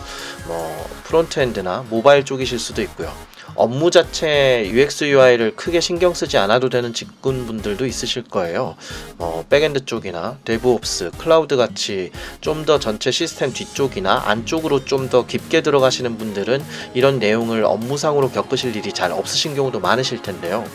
[0.48, 3.12] 뭐 프론트엔드나 모바일 쪽이실 수도 있고요.
[3.56, 8.76] 업무 자체 UX UI를 크게 신경 쓰지 않아도 되는 직군 분들도 있으실 거예요.
[9.18, 12.12] 뭐 backend 쪽이나 DevOps, 클라우드 같이
[12.42, 16.64] 좀 더 전체 시스템 뒤쪽이나 안쪽으로 좀 더 깊게 들어가시는 분들은
[16.94, 20.66] 이런 내용을 업무상으로 겪으실 일이 잘 없으신 경우도 많으실 텐데요.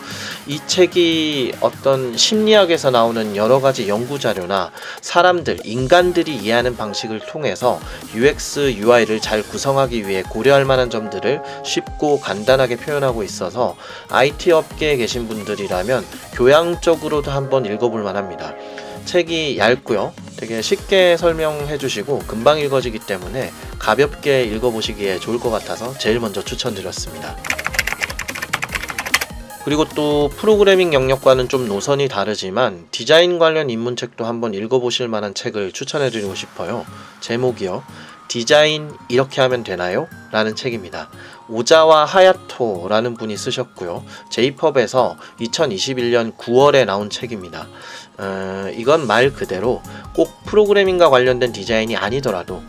[0.47, 7.81] 이 책이 어떤 심리학에서 나오는 여러 가지 연구 자료나 사람들, 인간들이 이해하는 방식을 통해서
[8.15, 13.77] UX, UI를 잘 구성하기 위해 고려할 만한 점들을 쉽고 간단 하게 표현하고 있어서
[14.11, 16.05] IT 업계에 계신 분들이라면
[16.35, 18.55] 교양적으로도 한번 읽어볼 만합니다.
[19.07, 20.13] 책이 얇고요.
[20.37, 27.37] 되게 쉽게 설명해 주시고 금방 읽어지기 때문에 가볍게 읽어보시기에 좋을 것 같아서 제일 먼저 추천드렸습니다.
[29.65, 36.11] 그리고 또 프로그래밍 영역과는 좀 노선이 다르지만 디자인 관련 입문책도 한번 읽어보실 만한 책을 추천해
[36.11, 36.87] 드리고 싶어요.
[37.21, 37.83] 제목이요.
[38.29, 40.07] 디자인 이렇게 하면 되나요?
[40.33, 41.09] 라는 책입니다.
[41.49, 44.05] 오자와 하야토라는 분이 쓰셨고요.
[44.31, 47.67] 제이펍에서 2021년 9월에 나온 책입니다.
[48.19, 49.83] 어, 이건 말 그대로
[50.15, 52.63] 꼭 프로그래밍과 관련된 디자인이 아니더라도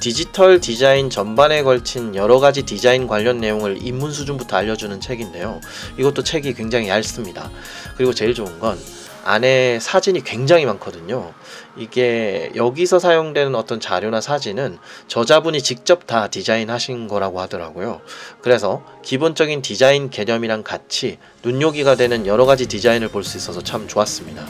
[0.00, 5.60] 디지털 디자인 전반에 걸친 여러 가지 디자인 관련 내용을 입문 수준부터 알려주는 책인데요.
[5.98, 7.50] 이것도 책이 굉장히 얇습니다.
[7.96, 8.78] 그리고 제일 좋은 건
[9.24, 11.32] 안에 사진이 굉장히 많거든요.
[11.76, 18.00] 이게 여기서 사용되는 어떤 자료나 사진은 저자분이 직접 다 디자인하신 거라고 하더라고요.
[18.42, 24.46] 그래서 기본적인 디자인 개념이랑 같이 눈요기가 되는 여러 가지 디자인을 볼 수 있어서 참 좋았습니다.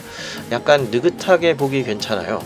[0.51, 2.43] 약간 느긋하게 보기 괜찮아요.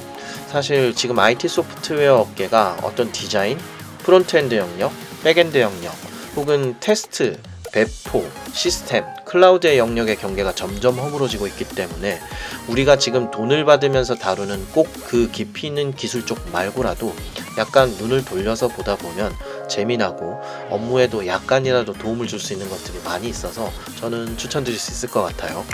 [0.48, 3.58] 사실 지금 IT 소프트웨어 업계가 어떤 디자인,
[4.02, 4.92] frontend 영역,
[5.24, 5.94] backend 영역,
[6.36, 7.38] 혹은 테스트,
[7.72, 12.20] 배포, 시스템, 클라우드의 영역의 경계가 점점 허물어지고 있기 때문에
[12.68, 17.14] 우리가 지금 돈을 받으면서 다루는 꼭 그 깊이 있는 기술 쪽 말고라도
[17.56, 19.34] 약간 눈을 돌려서 보다 보면
[19.68, 20.38] 재미나고
[20.68, 25.64] 업무에도 약간이라도 도움을 줄 수 있는 것들이 많이 있어서 저는 추천드릴 수 있을 것 같아요.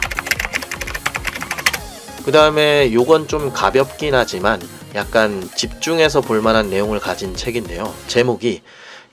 [2.25, 4.63] 그 다음에 요건 좀 가볍긴 하지만
[4.95, 7.93] 약간 집중해서 볼 만한 내용을 가진 책인데요.
[8.07, 8.63] 제목이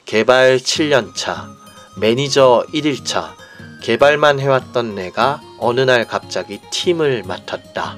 [0.05, 1.47] 개발 7년차,
[1.97, 3.40] 매니저 1일차,
[3.81, 7.97] 개발만 해왔던 내가 어느 날 갑자기 팀을 맡았다.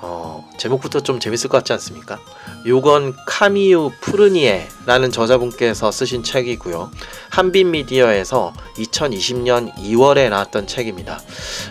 [0.00, 2.18] 어, 제목부터 좀 재밌을 것 같지 않습니까?
[2.66, 6.90] 요건 카미유 푸르니에라는 저자분께서 쓰신 책이고요.
[7.30, 11.20] 한빛 미디어에서 2020년 2월에 나왔던 책입니다.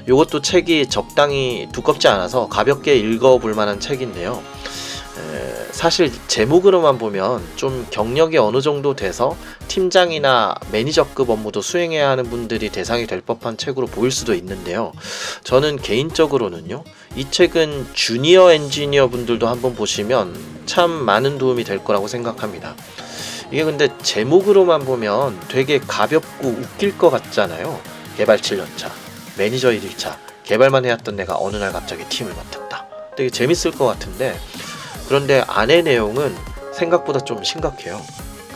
[0.07, 4.41] 요것도 책이 적당히 두껍지 않아서 가볍게 읽어볼 만한 책인데요.
[5.17, 9.35] 에, 사실 제목으로만 보면 좀 경력이 어느 정도 돼서
[9.67, 14.91] 팀장이나 매니저급 업무도 수행해야 하는 분들이 대상이 될 법한 책으로 보일 수도 있는데요.
[15.43, 16.83] 저는 개인적으로는요,
[17.15, 22.75] 이 책은 주니어 엔지니어 분들도 한번 보시면 참 많은 도움이 될 거라고 생각합니다.
[23.51, 27.79] 이게 근데 제목으로만 보면 되게 가볍고 웃길 것 같잖아요.
[28.17, 28.91] 개발 7년차,
[29.37, 32.87] 매니저 1일차, 개발만 해왔던 내가 어느 날 갑자기 팀을 맡았다.
[33.15, 34.37] 되게 재밌을 것 같은데
[35.07, 36.35] 그런데 안의 내용은
[36.73, 38.01] 생각보다 좀 심각해요.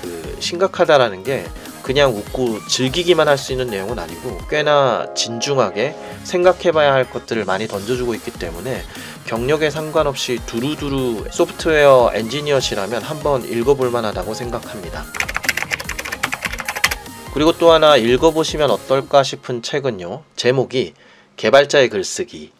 [0.02, 1.46] 그 심각하다라는 게
[1.82, 8.14] 그냥 웃고 즐기기만 할 수 있는 내용은 아니고 꽤나 진중하게 생각해봐야 할 것들을 많이 던져주고
[8.16, 8.84] 있기 때문에
[9.26, 15.06] 경력에 상관없이 두루두루 소프트웨어 엔지니어시라면 한번 읽어볼 만하다고 생각합니다.
[17.34, 20.24] 그리고 또 하나 읽어보시면 어떨까 싶은 책은요.
[20.36, 20.94] 제목이
[21.38, 22.52] 개발자의 글쓰기,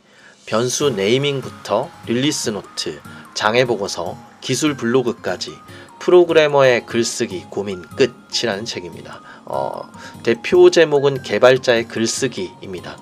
[0.46, 3.00] 변수 naming부터 release note,
[3.34, 5.54] 장애 보고서, 기술 블로그까지
[6.00, 9.22] 프로그래머의 글쓰기 고민 끝이라는 책입니다.
[9.46, 9.82] 어,
[10.24, 12.98] 대표 제목은 개발자의 글쓰기입니다.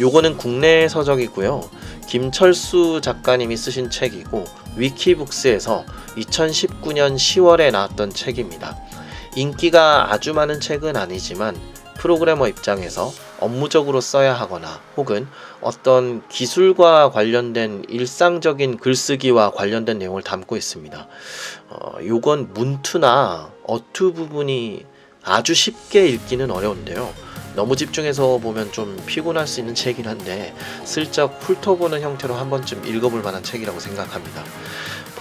[0.00, 1.68] 요거는 국내 서적이고요.
[2.08, 4.44] 김철수 작가님이 쓰신 책이고
[4.76, 5.84] 위키북스에서
[6.16, 8.76] 2019년 10월에 나왔던 책입니다.
[9.36, 11.56] 인기가 아주 많은 책은 아니지만
[12.02, 15.28] 프로그래머 입장에서 업무적으로 써야 하거나 혹은
[15.60, 21.06] 어떤 기술과 관련된 일상적인 글쓰기와 관련된 내용을 담고 있습니다.
[21.68, 24.84] 어, 요건 문투나 어투 부분이
[25.22, 27.08] 아주 쉽게 읽기는 어려운데요.
[27.54, 33.22] 너무 집중해서 보면 좀 피곤할 수 있는 책이긴 한데 슬쩍 훑어보는 형태로 한 번쯤 읽어볼
[33.22, 34.42] 만한 책이라고 생각합니다.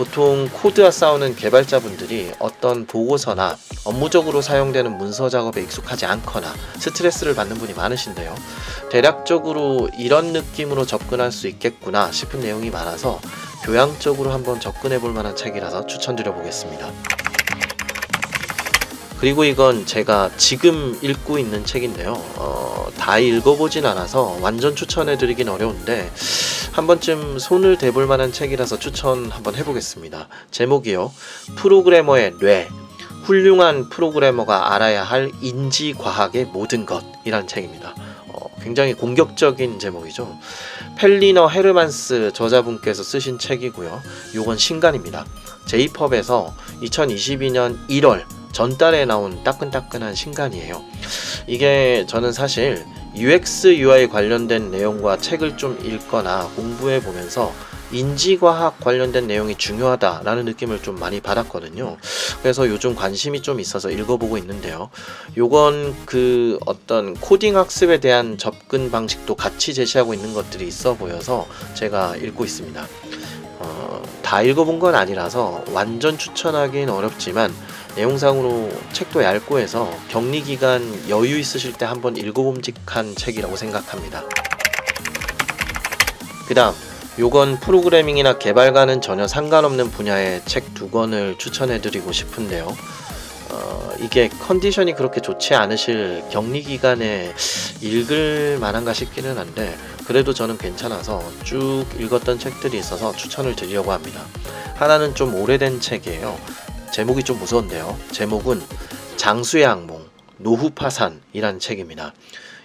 [0.02, 7.76] 보통 코드와 싸우는 개발자분들이 어떤 보고서나 업무적으로 사용되는 문서 작업에 익숙하지 않거나 스트레스를 받는 분이
[7.76, 8.34] 많으신데요.
[8.90, 13.20] 대략적으로 이런 느낌으로 접근할 수 있겠구나 싶은 내용이 많아서
[13.64, 17.31] 교양적으로 한번 접근해 볼 만한 책이라서 추천드려 보겠습니다.
[19.22, 22.14] 그리고 이건 제가 지금 읽고 있는 책인데요.
[22.38, 26.12] 어, 다 읽어보진 않아서 완전 추천해 드리긴 어려운데
[26.72, 30.28] 한 번쯤 손을 대볼 만한 책이라서 추천 한번 해보겠습니다.
[30.50, 31.12] 제목이요.
[31.56, 32.68] 프로그래머의 뇌.
[33.26, 37.94] 훌륭한 프로그래머가 알아야 할 인지과학의 모든 것이라는 책입니다.
[38.26, 40.36] 어, 굉장히 공격적인 제목이죠.
[40.98, 44.02] 펠리너 헤르만스 저자분께서 쓰신 책이고요.
[44.34, 45.26] 요건 신간입니다.
[45.66, 50.84] 제이펍에서 2022년 1월 전달에 나온 따끈따끈한 신간이에요.
[51.48, 57.54] 이게 저는 사실 UX, UI 관련된 내용과 책을 좀 읽거나 공부해 보면서
[57.92, 61.98] 인지과학 관련된 내용이 중요하다라는 느낌을 좀 많이 받았거든요.
[62.42, 64.90] 그래서 요즘 관심이 좀 있어서 읽어보고 있는데요.
[65.38, 72.16] 요건 그 어떤 코딩 학습에 대한 접근 방식도 같이 제시하고 있는 것들이 있어 보여서 제가
[72.16, 72.88] 읽고 있습니다.
[73.64, 77.54] 어, 다 읽어본 건 아니라서 완전 추천하기는 어렵지만
[77.96, 84.24] 내용상으로 책도 얇고 해서 격리 기간 여유 있으실 때 한번 읽어봄직한 책이라고 생각합니다.
[86.48, 86.74] 그 다음
[87.20, 92.76] 요건 프로그래밍이나 개발과는 전혀 상관없는 분야의 책 두 권을 추천해드리고 싶은데요.
[93.52, 97.36] 어, 이게 컨디션이 그렇게 좋지 않으실 격리 기간에
[97.82, 99.78] 읽을 만한가 싶기는 한데
[100.12, 104.26] 그래도 저는 괜찮아서 쭉 읽었던 책들이 있어서 추천을 드리려고 합니다.
[104.76, 106.38] 하나는 좀 오래된 책이에요.
[106.92, 107.98] 제목이 좀 무서운데요.
[108.12, 108.62] 제목은
[109.16, 112.12] 장수의 악몽, 노후 파산이라는 책입니다.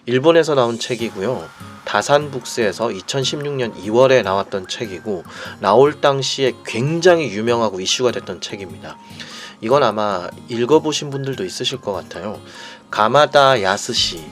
[0.07, 1.49] 일본에서 나온 책이고요.
[1.85, 5.23] 다산북스에서 2016년 2월에 나왔던 책이고
[5.61, 8.99] 나올 당시에 굉장히 유명하고 이슈가 됐던 책입니다.
[9.61, 12.41] 이건 아마 읽어보신 분들도 있으실 것 같아요.
[12.91, 14.25] 가마다 야스시,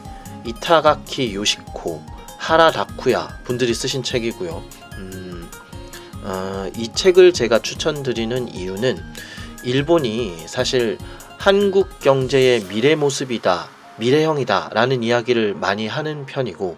[0.45, 2.14] 이타가키 요시코,
[2.45, 4.63] 하라 다쿠야 분들이 쓰신 책이고요.
[4.99, 5.49] 음,
[6.25, 9.03] 어, 이 책을 제가 추천드리는 이유는
[9.65, 10.99] 일본이 사실
[11.39, 13.71] 한국 경제의 미래 모습이다.
[13.97, 16.77] 미래형이다 라는 이야기를 많이 하는 편이고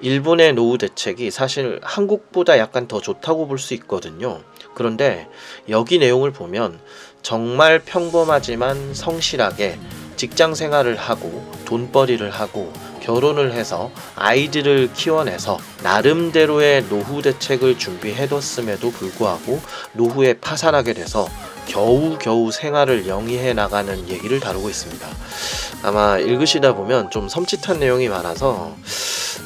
[0.00, 4.40] 일본의 노후 대책이 사실 한국보다 약간 더 좋다고 볼 수 있거든요.
[4.74, 5.28] 그런데
[5.68, 6.80] 여기 내용을 보면
[7.22, 9.78] 정말 평범하지만 성실하게
[10.16, 12.72] 직장 생활을 하고 돈벌이를 하고
[13.04, 19.60] 결혼을 해서 아이들을 키워내서 나름대로의 노후 대책을 준비해뒀음에도 불구하고
[19.92, 21.28] 노후에 파산하게 돼서
[21.66, 25.06] 겨우겨우 생활을 영위해 나가는 얘기를 다루고 있습니다.
[25.82, 28.74] 아마 읽으시다 보면 좀 섬찟한 내용이 많아서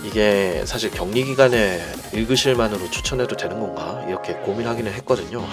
[0.05, 5.45] 이게 사실 격리 기간에 읽으실 만으로 추천해도 되는 건가 이렇게 고민하기는 했거든요.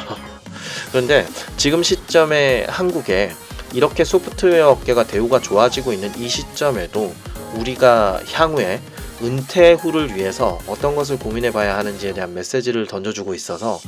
[0.91, 1.25] 그런데
[1.57, 3.31] 지금 시점에 한국에
[3.73, 7.13] 이렇게 소프트웨어 업계가 대우가 좋아지고 있는 이 시점에도
[7.53, 8.81] 우리가 향후에
[9.21, 13.79] 은퇴 후를 위해서 어떤 것을 고민해 봐야 하는지에 대한 메시지를 던져주고 있어서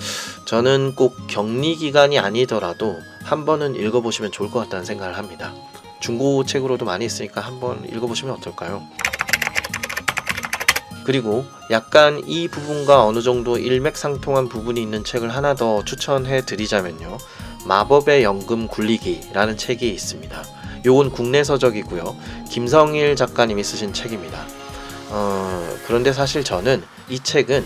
[0.46, 5.54] 저는 꼭 격리 기간이 아니더라도 한 번은 읽어보시면 좋을 것 같다는 생각을 합니다.
[6.00, 8.84] 중고 책으로도 많이 있으니까 한번 읽어보시면 어떨까요?
[11.04, 17.18] 그리고 약간 이 부분과 어느 정도 일맥상통한 부분이 있는 책을 하나 더 추천해 드리자면요.
[17.66, 20.57] 마법의 연금 굴리기라는 책이 있습니다.
[20.86, 22.16] 요건 국내 서적이고요.
[22.50, 24.46] 김성일 작가님이 쓰신 책입니다.
[25.10, 27.66] 어, 그런데 사실 저는 이 책은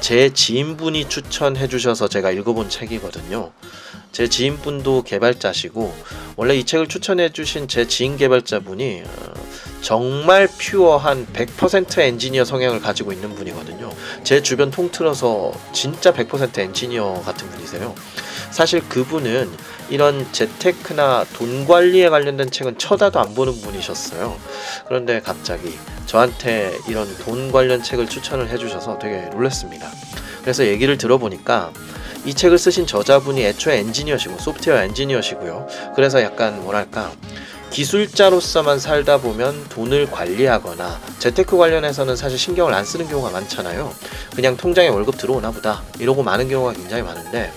[0.00, 3.50] 제 지인분이 추천해 주셔서 제가 읽어본 책이거든요.
[4.12, 5.94] 제 지인분도 개발자시고
[6.36, 9.34] 원래 이 책을 추천해 주신 제 지인 개발자분이 어,
[9.80, 13.90] 정말 퓨어한 100% 엔지니어 성향을 가지고 있는 분이거든요.
[14.24, 17.94] 제 주변 통틀어서 진짜 100% 엔지니어 같은 분이세요.
[18.56, 19.50] 사실 그분은
[19.90, 24.34] 이런 재테크나 돈 관리에 관련된 책은 쳐다도 안 보는 분이셨어요.
[24.88, 29.90] 그런데 갑자기 저한테 이런 돈 관련 책을 추천을 해주셔서 되게 놀랐습니다.
[30.40, 31.70] 그래서 얘기를 들어보니까
[32.24, 35.66] 이 책을 쓰신 저자분이 애초에 엔지니어시고 소프트웨어 엔지니어시고요.
[35.94, 37.12] 그래서 약간 뭐랄까
[37.70, 43.92] 기술자로서만 살다 보면 돈을 관리하거나 재테크 관련해서는 사실 신경을 안 쓰는 경우가 많잖아요.
[44.34, 47.52] 그냥 통장에 월급 들어오나 보다 이러고 많은 경우가 굉장히 많은데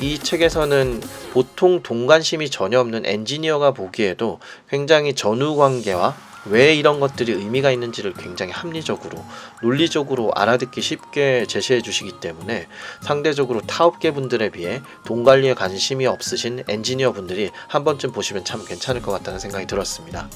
[0.00, 7.32] 이 책에서는 보통 돈 관심이 전혀 없는 엔지니어가 보기에도 굉장히 전후 관계와 왜 이런 것들이
[7.32, 9.22] 의미가 있는지를 굉장히 합리적으로
[9.62, 12.66] 논리적으로 알아듣기 쉽게 제시해 주시기 때문에
[13.00, 19.02] 상대적으로 타업계 분들에 비해 돈 관리에 관심이 없으신 엔지니어 분들이 한 번쯤 보시면 참 괜찮을
[19.02, 20.28] 것 같다는 생각이 들었습니다.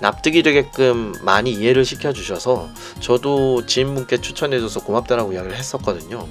[0.00, 2.70] 납득이 되게끔 많이 이해를 시켜 주셔서
[3.00, 6.26] 저도 지인분께 추천해 줘서 고맙다라고 이야기를 했었거든요.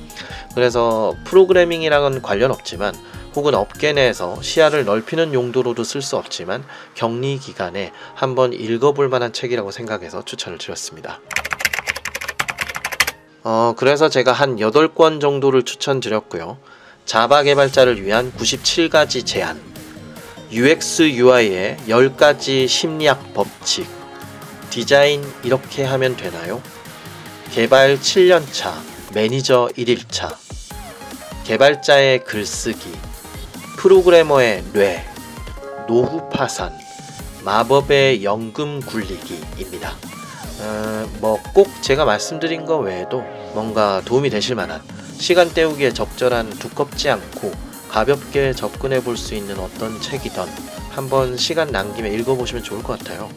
[0.55, 2.95] 그래서 프로그래밍이랑은 관련 없지만
[3.35, 6.63] 혹은 업계 내에서 시야를 넓히는 용도로도 쓸 수 없지만
[6.95, 11.19] 격리 기간에 한번 읽어볼 만한 책이라고 생각해서 추천을 드렸습니다.
[13.43, 16.57] 어, 그래서 제가 한 8권 정도를 추천드렸고요.
[17.05, 19.59] 자바 개발자를 위한 97가지 제안,
[20.51, 23.87] UX UI의 10가지 심리학 법칙,
[24.69, 26.61] 디자인 이렇게 하면 되나요?
[27.51, 28.73] 개발 7년차,
[29.13, 30.35] 매니저 1일차,
[31.45, 32.91] 개발자의 글쓰기,
[33.79, 35.05] 프로그래머의 뇌,
[35.87, 36.77] 노후 파산,
[37.45, 39.93] 마법의 연금 굴리기입니다.
[40.59, 43.21] 어, 뭐꼭 제가 말씀드린 거 외에도
[43.53, 44.81] 뭔가 도움이 되실 만한
[45.17, 47.53] 시간 때우기에 적절한 두껍지 않고
[47.87, 50.49] 가볍게 접근해 볼 수 있는 어떤 책이던
[50.89, 53.29] 한번 시간 난 김에 읽어보시면 좋을 것 같아요.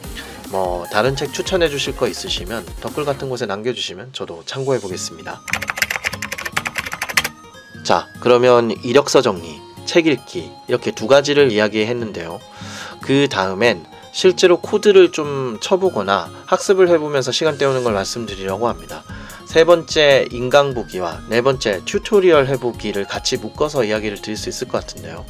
[0.50, 5.40] 뭐 다른 책 추천해 주실 거 있으시면 댓글 같은 곳에 남겨주시면 저도 참고해 보겠습니다.
[7.84, 12.40] 자, 그러면 이력서 정리, 책 읽기 이렇게 두 가지를 이야기했는데요.
[13.00, 19.02] 그 다음엔 실제로 코드를 좀 쳐보거나 학습을 해보면서 시간 때우는 걸 말씀드리려고 합니다.
[19.46, 24.80] 세 번째 인강 보기와 네 번째 tutorial 해보기를 같이 묶어서 이야기를 드릴 수 있을 것
[24.80, 25.24] 같은데요.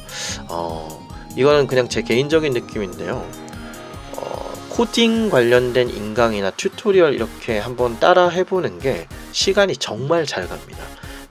[0.49, 3.27] 어, 이거는 그냥 제 개인적인 느낌인데요.
[4.17, 10.83] 어, 코딩 관련된 인강이나 tutorial 이렇게 한번 따라 해보는 게 시간이 정말 잘 갑니다.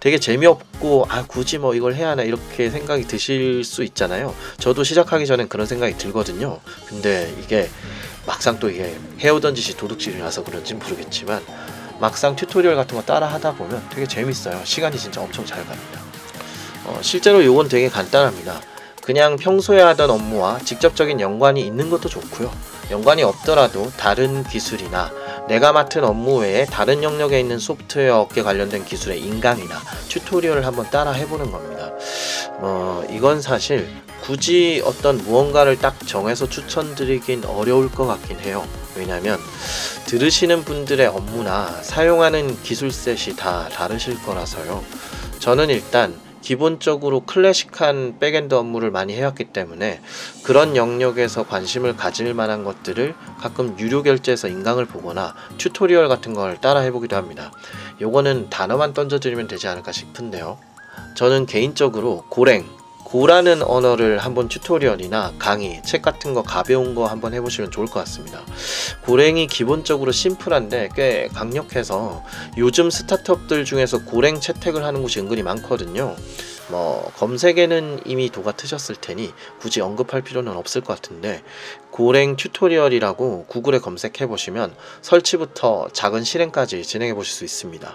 [0.02, 4.34] 되게 재미없고 아 굳이 뭐 이걸 해야 하나 이렇게 생각이 드실 수 있잖아요.
[4.58, 6.58] 저도 시작하기 전엔 그런 생각이 들거든요.
[6.88, 7.70] 근데 이게
[8.26, 11.40] 막상 또 이게 해오던 짓이 도둑질이라서 그런지 모르겠지만
[12.00, 14.60] 막상 tutorial 같은 거 따라 하다 보면 되게 재밌어요.
[14.64, 16.00] 시간이 진짜 엄청 잘 갑니다.
[16.84, 18.60] 어, 실제로 이건 되게 간단합니다.
[19.02, 22.50] 그냥 평소에 하던 업무와 직접적인 연관이 있는 것도 좋고요.
[22.90, 25.10] 연관이 없더라도 다른 기술이나
[25.48, 29.74] 내가 맡은 업무 외에 다른 영역에 있는 소프트웨어 업계 관련된 기술의 인강이나
[30.08, 31.90] 튜토리얼을 한번 따라 해보는 겁니다.
[32.58, 33.88] 어, 이건 사실
[34.22, 38.64] 굳이 어떤 무언가를 딱 정해서 추천드리긴 어려울 것 같긴 해요.
[38.94, 39.40] 왜냐하면
[40.06, 44.84] 들으시는 분들의 업무나 사용하는 기술셋이 다 다르실 거라서요.
[45.40, 50.00] 저는 일단 기본적으로 클래식한 backend 업무를 많이 해왔기 때문에
[50.42, 56.80] 그런 영역에서 관심을 가질 만한 것들을 가끔 유료 결제해서 인강을 보거나 tutorial 같은 걸 따라
[56.80, 57.52] 해보기도 합니다.
[58.00, 60.58] 요거는 단어만 던져드리면 되지 않을까 싶은데요.
[61.14, 62.64] 저는 개인적으로 Golang,
[63.12, 68.40] Go라는 언어를 한번 tutorial이나 강의, 책 같은 거 가벼운 거 한번 해보시면 좋을 것 같습니다.
[69.04, 72.24] Golang이 기본적으로 심플한데 꽤 강력해서
[72.56, 76.16] 요즘 스타트업들 중에서 Golang 채택을 하는 곳이 은근히 많거든요.
[76.70, 81.42] 뭐 검색에는 이미 도가 트셨을 테니 굳이 언급할 필요는 없을 것 같은데
[81.90, 87.94] Golang tutorial이라고 구글에 검색해 보시면 설치부터 작은 실행까지 진행해 보실 수 있습니다.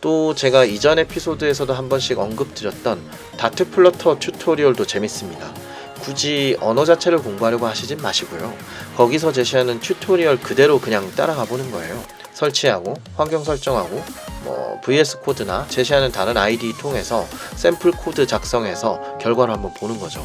[0.00, 3.00] 또 제가 이전 에피소드에서도 한 번씩 언급드렸던
[3.36, 5.52] Dart Flutter tutorial도 재밌습니다.
[6.00, 8.54] 굳이 언어 자체를 공부하려고 하시진 마시고요.
[8.96, 12.02] 거기서 제시하는 tutorial 그대로 그냥 따라가 보는 거예요.
[12.34, 14.04] 설치하고 환경 설정하고
[14.44, 17.26] 뭐 VS Code나 제시하는 다른 IDE 통해서
[17.56, 20.24] 샘플 코드 작성해서 결과를 한번 보는 거죠.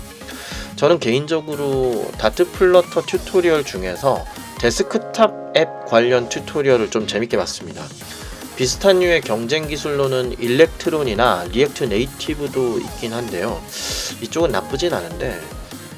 [0.76, 4.26] 저는 개인적으로 Dart Flutter tutorial 중에서
[4.59, 7.84] 데스크탑 앱 관련 tutorial을 좀 재밌게 봤습니다.
[8.62, 13.59] 비슷한 류의 경쟁 기술로는 Electron이나 React Native도 있긴 한데요.
[14.22, 15.41] 이쪽은 나쁘진 않은데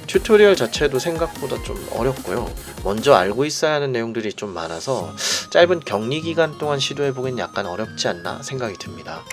[0.07, 2.49] tutorial 자체도 생각보다 좀 어렵고요.
[2.85, 5.13] 먼저 알고 있어야 하는 내용들이 좀 많아서
[5.49, 9.25] 짧은 격리 기간 동안 시도해보긴 약간 어렵지 않나 생각이 듭니다.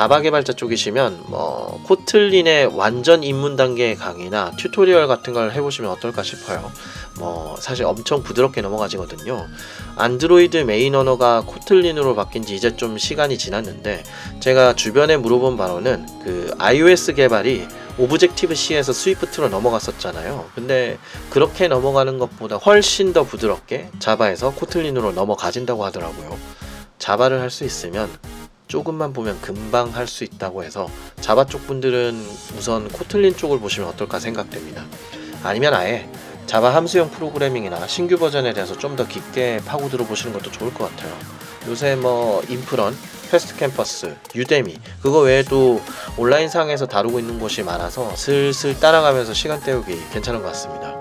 [0.00, 6.72] Java 개발자 쪽이시면 뭐 Kotlin의 완전 입문 단계의 강의나 tutorial 같은 걸 해보시면 어떨까 싶어요.
[7.18, 9.46] 뭐 사실 엄청 부드럽게 넘어가지거든요.
[9.96, 14.02] 안드로이드 메인 언어가 Kotlin으로 바뀐 지 이제 좀 시간이 지났는데
[14.40, 20.48] 제가 주변에 물어본 바로는 그 iOS 개발이 Objective-C에서 Swift로 넘어갔었잖아요.
[20.54, 20.96] 근데
[21.28, 26.38] 그렇게 넘어가는 것보다 훨씬 더 부드럽게 Java에서 Kotlin으로 넘어가진다고 하더라고요.
[26.98, 28.08] Java를 할 수 있으면
[28.70, 30.88] 조금만 보면 금방 할 수 있다고 해서
[31.20, 32.24] Java 쪽 분들은
[32.56, 34.84] 우선 Kotlin 쪽을 보시면 어떨까 생각됩니다.
[35.42, 36.08] 아니면 아예
[36.46, 41.14] Java 함수형 프로그래밍이나 신규 버전에 대해서 좀 더 깊게 파고들어 보시는 것도 좋을 것 같아요.
[41.68, 42.96] 요새 뭐 인프런,
[43.30, 45.80] 패스트 캠퍼스, Udemy 그거 외에도
[46.16, 50.96] 온라인 상에서 다루고 있는 곳이 많아서 슬슬 따라가면서 시간 때우기 괜찮은 것 같습니다.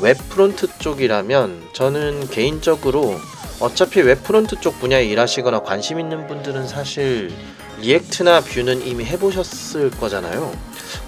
[0.00, 3.14] 웹 front 쪽이라면 저는 개인적으로
[3.64, 7.32] 어차피 웹 front 쪽 분야에 일하시거나 관심 있는 분들은 사실
[7.80, 10.52] React나 Vue는 이미 해보셨을 거잖아요.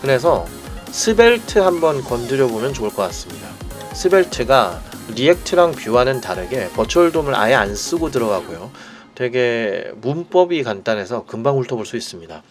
[0.01, 0.47] 그래서
[0.91, 3.47] Svelte 한번 건드려 보면 좋을 것 같습니다.
[3.93, 4.81] Svelte가
[5.15, 8.71] React랑 Vue와는 다르게 virtual DOM을 아예 안 쓰고 들어가고요.
[9.17, 12.43] 되게 문법이 간단해서 금방 훑어볼 수 있습니다.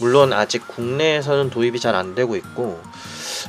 [0.00, 2.80] 물론 아직 국내에서는 도입이 잘 안 되고 있고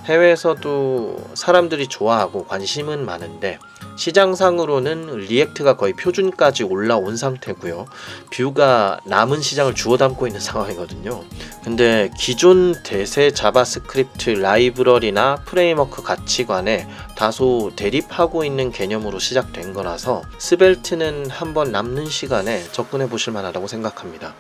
[0.06, 3.58] 해외에서도 사람들이 좋아하고 관심은 많은데
[3.98, 7.88] 시장상으로는 React가 거의 표준까지 올라온 상태고요.
[8.32, 11.24] Vue가 남은 시장을 주워 담고 있는 상황이거든요.
[11.64, 21.72] 근데 기존 대세 JavaScript 라이브러리나 프레임워크 가치관에 다소 대립하고 있는 개념으로 시작된 거라서 스벨트는 한번
[21.72, 24.36] 남는 시간에 접근해 보실 만하다고 생각합니다.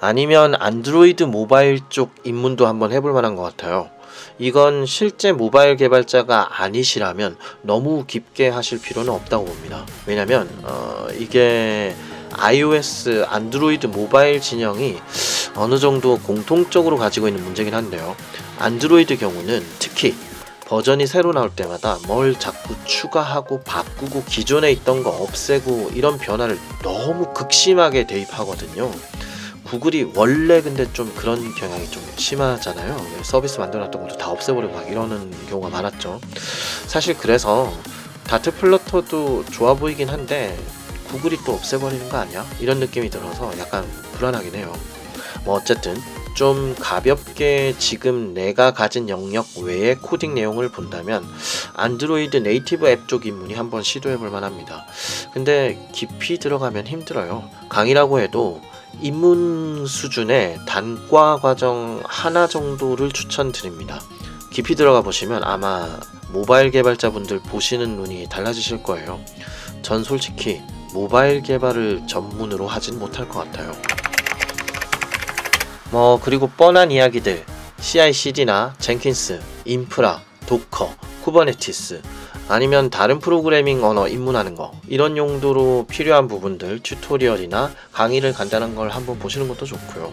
[0.00, 3.90] 아니면 안드로이드 모바일 쪽 입문도 한번 해볼 만한 것 같아요.
[4.38, 9.84] 이건 실제 모바일 개발자가 아니시라면 너무 깊게 하실 필요는 없다고 봅니다.
[10.06, 11.94] 왜냐면 어, 이게
[12.32, 14.98] iOS, 안드로이드 모바일 진영이
[15.56, 18.14] 어느 정도 공통적으로 가지고 있는 문제긴 한데요.
[18.58, 20.14] 안드로이드 경우는 특히
[20.68, 27.32] 버전이 새로 나올 때마다 뭘 자꾸 추가하고 바꾸고 기존에 있던 거 없애고 이런 변화를 너무
[27.32, 28.90] 극심하게 대입하거든요.
[29.64, 32.96] 구글이 원래 근데 좀 그런 경향이 좀 심하잖아요.
[32.96, 36.20] 네, 서비스 만들어놨던 것도 다 없애버리고 막 이러는 경우가 많았죠.
[36.86, 37.72] 사실 그래서
[38.24, 40.58] 다트 플러터도 좋아 보이긴 한데
[41.08, 42.46] 구글이 또 없애버리는 거 아니야?
[42.60, 44.72] 이런 느낌이 들어서 약간 불안하긴 해요.
[45.44, 45.98] 뭐 어쨌든
[46.38, 51.28] 좀 가볍게 지금 내가 가진 영역 외의 코딩 내용을 본다면
[51.74, 54.86] 안드로이드 네이티브 앱 쪽 입문이 한번 시도해 볼 만합니다.
[55.32, 57.50] 근데 깊이 들어가면 힘들어요.
[57.68, 58.60] 강의라고 해도
[59.00, 64.00] 입문 수준의 단과 과정 하나 정도를 추천드립니다.
[64.52, 65.88] 깊이 들어가 보시면 아마
[66.30, 69.18] 모바일 개발자분들 보시는 눈이 달라지실 거예요.
[69.82, 70.60] 전 솔직히
[70.94, 73.72] 모바일 개발을 전문으로 하진 못할 것 같아요.
[75.90, 77.44] 뭐 그리고 뻔한 이야기들
[77.80, 82.02] CI/CD나 Jenkins, 인프라, Docker, Kubernetes
[82.48, 89.18] 아니면 다른 프로그래밍 언어 입문하는 거 이런 용도로 필요한 부분들 tutorial이나 강의를 간단한 걸 한번
[89.18, 90.12] 보시는 것도 좋고요.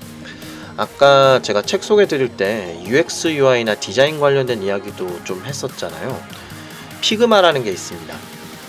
[0.77, 6.21] 아까 제가 책 소개 드릴 때 UX, UI나 디자인 관련된 이야기도 좀 했었잖아요.
[6.99, 8.13] Figma라는 게 있습니다.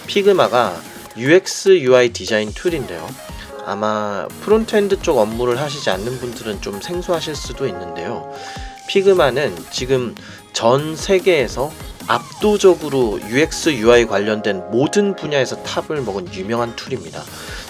[0.06, 0.80] Figma가
[1.16, 3.08] UX, UI 디자인 툴인데요.
[3.66, 8.32] 아마 frontend 쪽 업무를 하시지 않는 분들은 좀 생소하실 수도 있는데요.
[8.86, 10.14] Figma는 지금
[10.52, 11.72] 전 세계에서
[12.06, 17.24] 압도적으로 UX, UI 관련된 모든 분야에서 탑을 먹은 유명한 툴입니다.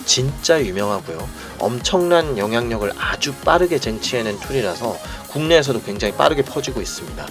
[0.04, 1.26] 진짜 유명하고요.
[1.58, 7.26] 엄청난 영향력을 아주 빠르게 쟁취해낸 툴이라서 국내에서도 굉장히 빠르게 퍼지고 있습니다.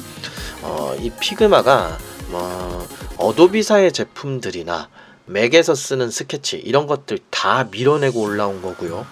[0.63, 1.99] 어, 이 Figma가
[2.29, 4.89] 뭐 Adobe사의 제품들이나
[5.25, 9.05] 맥에서 쓰는 Sketch 이런 것들 다 밀어내고 올라온 거고요.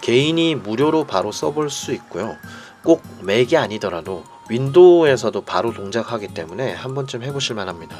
[0.00, 2.36] 개인이 무료로 바로 써볼 수 있고요.
[2.84, 7.96] 꼭 맥이 아니더라도 윈도우에서도 바로 동작하기 때문에 한 번쯤 해보실 만합니다.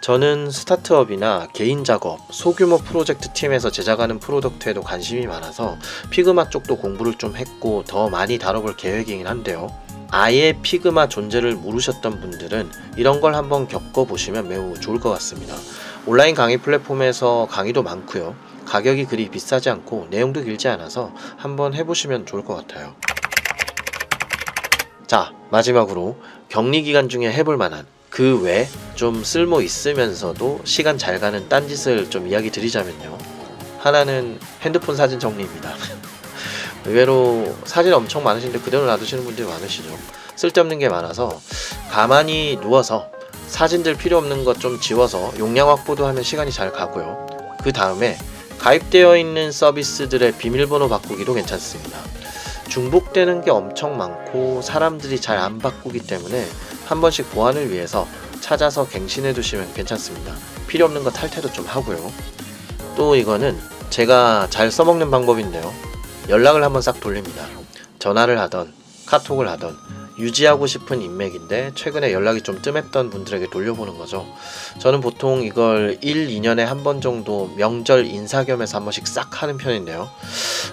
[0.00, 5.76] 저는 스타트업이나 개인 작업, 소규모 프로젝트 팀에서 제작하는 product에도 관심이 많아서
[6.08, 9.68] Figma 쪽도 공부를 좀 했고 더 많이 다뤄볼 계획이긴 한데요.
[10.10, 15.54] 아예 피그마 존재를 모르셨던 분들은 이런 걸 한번 겪어보시면 매우 좋을 것 같습니다.
[16.10, 18.34] 온라인 강의 플랫폼에서 강의도 많고요.
[18.66, 22.96] 가격이 그리 비싸지 않고 내용도 길지 않아서 한번 해보시면 좋을 것 같아요.
[25.06, 26.16] 자, 마지막으로
[26.48, 32.26] 격리 기간 중에 해볼 만한 그 외 좀 쓸모 있으면서도 시간 잘 가는 딴짓을 좀
[32.26, 33.16] 이야기 드리자면요.
[33.78, 35.72] 하나는 핸드폰 사진 정리입니다.
[36.86, 39.96] 의외로 사진 엄청 많으신데 그대로 놔두시는 분들이 많으시죠.
[40.34, 41.40] 쓸데없는 게 많아서
[41.88, 43.08] 가만히 누워서
[43.50, 47.26] 사진들 필요 없는 것 좀 지워서 용량 확보도 하면 시간이 잘 가고요.
[47.62, 48.16] 그 다음에
[48.58, 51.98] 가입되어 있는 서비스들의 비밀번호 바꾸기도 괜찮습니다.
[52.68, 56.46] 중복되는 게 엄청 많고 사람들이 잘 안 바꾸기 때문에
[56.86, 58.06] 한 번씩 보안을 위해서
[58.40, 60.34] 찾아서 갱신해 두시면 괜찮습니다.
[60.66, 62.12] 필요 없는 거 탈퇴도 좀 하고요.
[62.96, 63.58] 또 이거는
[63.90, 65.72] 제가 잘 써먹는 방법인데요.
[66.28, 67.46] 연락을 한번 싹 돌립니다.
[67.98, 68.72] 전화를 하던
[69.06, 69.76] 카톡을 하던
[70.20, 74.26] 유지하고 싶은 인맥인데 최근에 연락이 좀 뜸했던 분들에게 돌려보는 거죠.
[74.78, 79.56] 저는 보통 이걸 1, 2년에 한 번 정도 명절 인사 겸해서 한 번씩 싹 하는
[79.58, 80.08] 편인데요.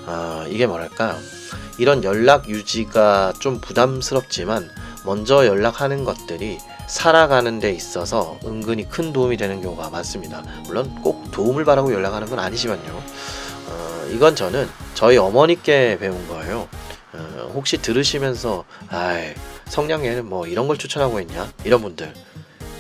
[0.06, 1.18] 아, 이게 뭐랄까.
[1.80, 4.70] 이런 연락 유지가 좀 부담스럽지만
[5.06, 10.44] 먼저 연락하는 것들이 살아가는 데 있어서 은근히 큰 도움이 되는 경우가 많습니다.
[10.66, 13.04] 물론 꼭 도움을 바라고 연락하는 건 아니지만요.
[13.70, 16.68] 어, 이건 저는 저희 어머니께 배운 거예요.
[17.14, 19.34] 어, 혹시 들으시면서 아이
[19.66, 22.14] 성냥에는 뭐 이런 걸 추천하고 있냐 이런 분들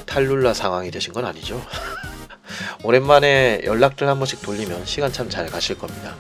[0.06, 1.62] 탈룰라 상황이 되신 건 아니죠.
[2.84, 6.16] 오랜만에 연락들 한 번씩 돌리면 시간 참 잘 가실 겁니다.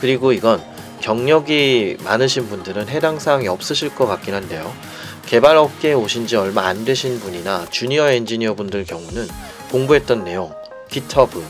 [0.00, 0.62] 그리고 이건
[1.00, 4.72] 경력이 많으신 분들은 해당 사항이 없으실 것 같긴 한데요.
[5.26, 9.28] 개발 업계에 오신 지 얼마 안 되신 분이나 주니어 엔지니어 분들 경우는
[9.70, 10.54] 공부했던 내용,
[10.90, 11.42] GitHub,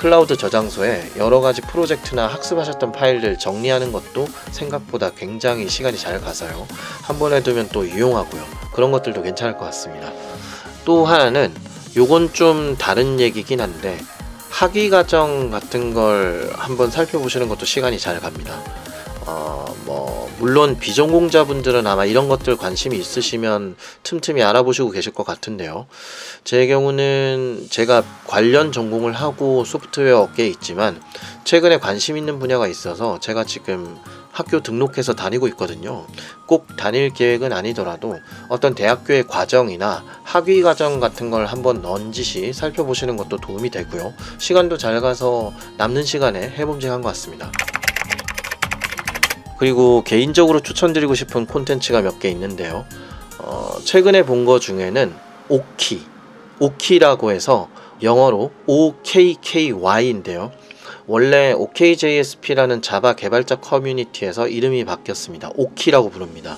[0.00, 6.66] 클라우드 저장소에 여러 가지 프로젝트나 학습하셨던 파일들 정리하는 것도 생각보다 굉장히 시간이 잘 가서요.
[7.02, 8.42] 한 번 해두면 또 유용하고요.
[8.72, 10.10] 그런 것들도 괜찮을 것 같습니다.
[10.86, 11.54] 또 하나는
[11.96, 13.98] 요건 좀 다른 얘기긴 한데
[14.48, 18.58] 학위 과정 같은 걸 한번 살펴보시는 것도 시간이 잘 갑니다.
[19.26, 25.86] 어, 뭐 물론 비전공자분들은 아마 이런 것들 관심이 있으시면 틈틈이 알아보시고 계실 것 같은데요.
[26.44, 30.98] 제 경우는 제가 관련 전공을 하고 소프트웨어 업계에 있지만
[31.44, 33.98] 최근에 관심 있는 분야가 있어서 제가 지금
[34.32, 36.06] 학교 등록해서 다니고 있거든요.
[36.46, 38.16] 꼭 다닐 계획은 아니더라도
[38.48, 44.14] 어떤 대학교의 과정이나 학위 과정 같은 걸 한번 넌지시 살펴보시는 것도 도움이 되고요.
[44.38, 47.52] 시간도 잘 가서 남는 시간에 해봄직한 것 같습니다.
[49.60, 52.86] 그리고 개인적으로 추천드리고 싶은 콘텐츠가 몇 개 있는데요.
[53.38, 55.14] 어, 최근에 본 거 중에는
[55.50, 56.00] 오키,
[56.60, 57.68] 오키라고 해서
[58.02, 60.50] 영어로 OKKY인데요.
[61.06, 65.50] 원래 OKJSP라는 자바 개발자 커뮤니티에서 이름이 바뀌었습니다.
[65.54, 66.56] 오키라고 부릅니다.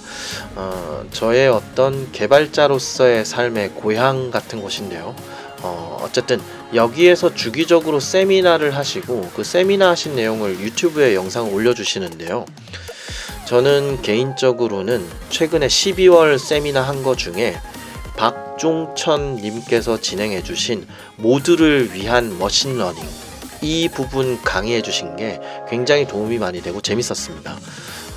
[0.55, 5.17] 어, 저의 어떤 개발자로서의 삶의 고향 같은 곳인데요.
[5.63, 6.41] 어, 어쨌든
[6.73, 12.47] 여기에서 주기적으로 세미나를 하시고 그 세미나 하신 내용을 유튜브에 영상을 올려주시는데요.
[13.53, 17.61] 저는 개인적으로는 최근에 12월 세미나 한 거 중에
[18.17, 20.87] 박종천 님께서 진행해 주신
[21.19, 23.05] 모두를 위한 머신러닝
[23.61, 25.39] 이 부분 강의해 주신 게
[25.69, 27.59] 굉장히 도움이 많이 되고 재밌었습니다.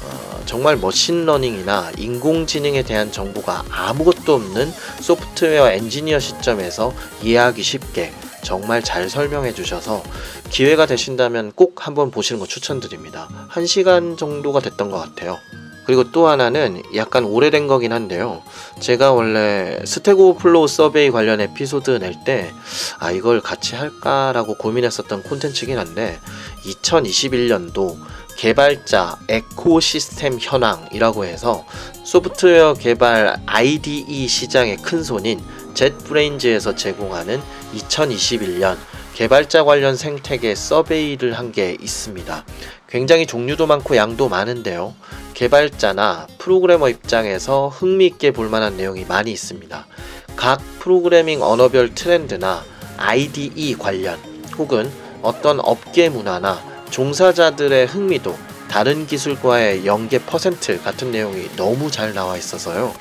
[0.05, 6.93] 어, 정말 머신러닝이나 인공지능에 대한 정보가 아무것도 없는 소프트웨어 엔지니어 시점에서
[7.23, 10.03] 이해하기 쉽게 정말 잘 설명해 주셔서
[10.51, 13.27] 기회가 되신다면 꼭 한번 보시는 거 추천드립니다.
[13.51, 15.39] 1시간 정도가 됐던 것 같아요.
[15.85, 18.41] 그리고 또 하나는 약간 오래된 거긴 한데요.
[18.79, 22.51] 제가 원래 Stack Overflow survey 관련 에피소드 낼 때,
[22.99, 26.19] 아, 이걸 같이 할까라고 고민했었던 콘텐츠긴 한데,
[26.65, 27.97] 2021년도
[28.35, 31.65] 개발자 ecosystem 현황이라고 해서
[32.03, 35.41] 소프트웨어 개발 IDE 시장의 큰 손인
[35.73, 37.41] 젯브레인즈에서 제공하는
[37.75, 38.77] 2021년
[39.13, 42.45] 개발자 관련 생태계 서베이를 한 게 있습니다.
[42.89, 44.93] 굉장히 종류도 많고 양도 많은데요.
[45.33, 49.87] 개발자나 프로그래머 입장에서 흥미있게 볼 만한 내용이 많이 있습니다.
[50.35, 52.63] 각 프로그래밍 언어별 트렌드나
[52.97, 54.19] IDE 관련
[54.57, 58.37] 혹은 어떤 업계 문화나 종사자들의 흥미도
[58.69, 62.93] 다른 기술과의 연계 퍼센트 같은 내용이 너무 잘 나와 있어서요.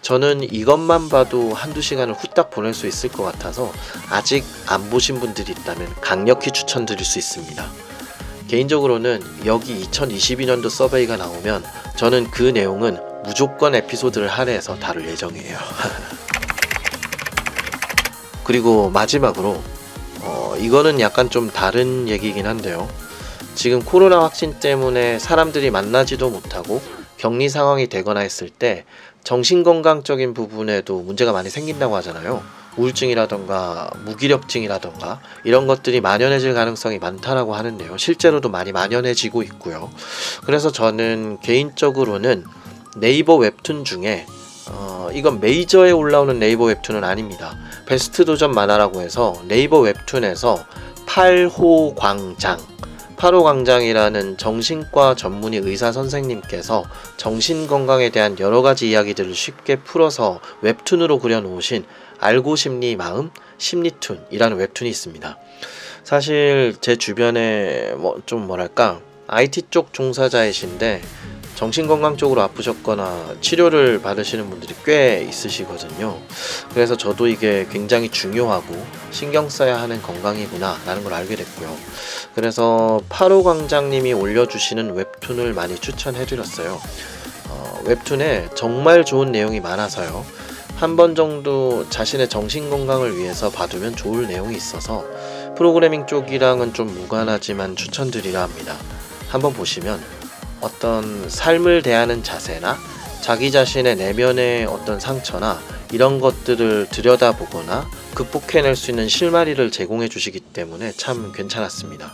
[0.00, 3.72] 저는 이것만 봐도 한두 시간을 후딱 보낼 수 있을 것 같아서
[4.08, 7.64] 아직 안 보신 분들이 있다면 강력히 추천드릴 수 있습니다.
[8.48, 11.64] 개인적으로는 여기 2022년도 서베이가 나오면
[11.96, 15.58] 저는 그 내용은 무조건 에피소드를 할애해서 다룰 예정이에요.
[18.44, 19.62] 그리고 마지막으로
[20.22, 22.88] 어, 이거는 약간 좀 다른 얘기긴 한데요.
[23.58, 26.80] 지금 코로나 확진 때문에 사람들이 만나지도 못하고
[27.16, 28.84] 격리 상황이 되거나 했을 때
[29.24, 32.40] 정신건강적인 부분에도 문제가 많이 생긴다고 하잖아요.
[32.76, 37.98] 우울증이라던가 무기력증이라던가 이런 것들이 만연해질 가능성이 많다라고 하는데요.
[37.98, 39.90] 실제로도 많이 만연해지고 있고요.
[40.46, 42.44] 그래서 저는 개인적으로는
[42.96, 44.24] 네이버 웹툰 중에
[44.70, 47.56] 어, 이건 메이저에 올라오는 네이버 웹툰은 아닙니다.
[47.86, 50.64] 베스트 도전 만화라고 해서 네이버 웹툰에서
[51.06, 52.60] 8호 광장
[53.18, 56.84] 8호 광장이라는 정신과 전문의 의사 선생님께서
[57.16, 61.84] 정신 건강에 대한 여러 가지 이야기들을 쉽게 풀어서 웹툰으로 그려놓으신
[62.20, 65.36] 알고 심리 마음 심리툰이라는 웹툰이 있습니다.
[66.04, 71.02] 사실 제 주변에 뭐 좀 뭐랄까 IT 쪽 종사자이신데
[71.58, 76.16] 정신건강 쪽으로 아프셨거나 치료를 받으시는 분들이 꽤 있으시거든요.
[76.72, 78.80] 그래서 저도 이게 굉장히 중요하고
[79.10, 81.76] 신경 써야 하는 건강이구나 라는 걸 알게 됐고요.
[82.36, 86.80] 그래서 8호 광장님이 올려주시는 웹툰을 많이 추천해드렸어요.
[87.48, 90.24] 어, 웹툰에 정말 좋은 내용이 많아서요.
[90.76, 95.04] 한 번 정도 자신의 정신 건강을 위해서 봐두면 좋을 내용이 있어서
[95.56, 98.76] 프로그래밍 쪽이랑은 좀 무관하지만 추천드리라 합니다.
[99.28, 100.00] 한번 보시면
[100.60, 102.76] 어떤 삶을 대하는 자세나
[103.20, 105.60] 자기 자신의 내면의 어떤 상처나
[105.92, 112.12] 이런 것들을 들여다보거나 극복해낼 수 있는 실마리를 제공해 주시기 때문에 참 괜찮았습니다.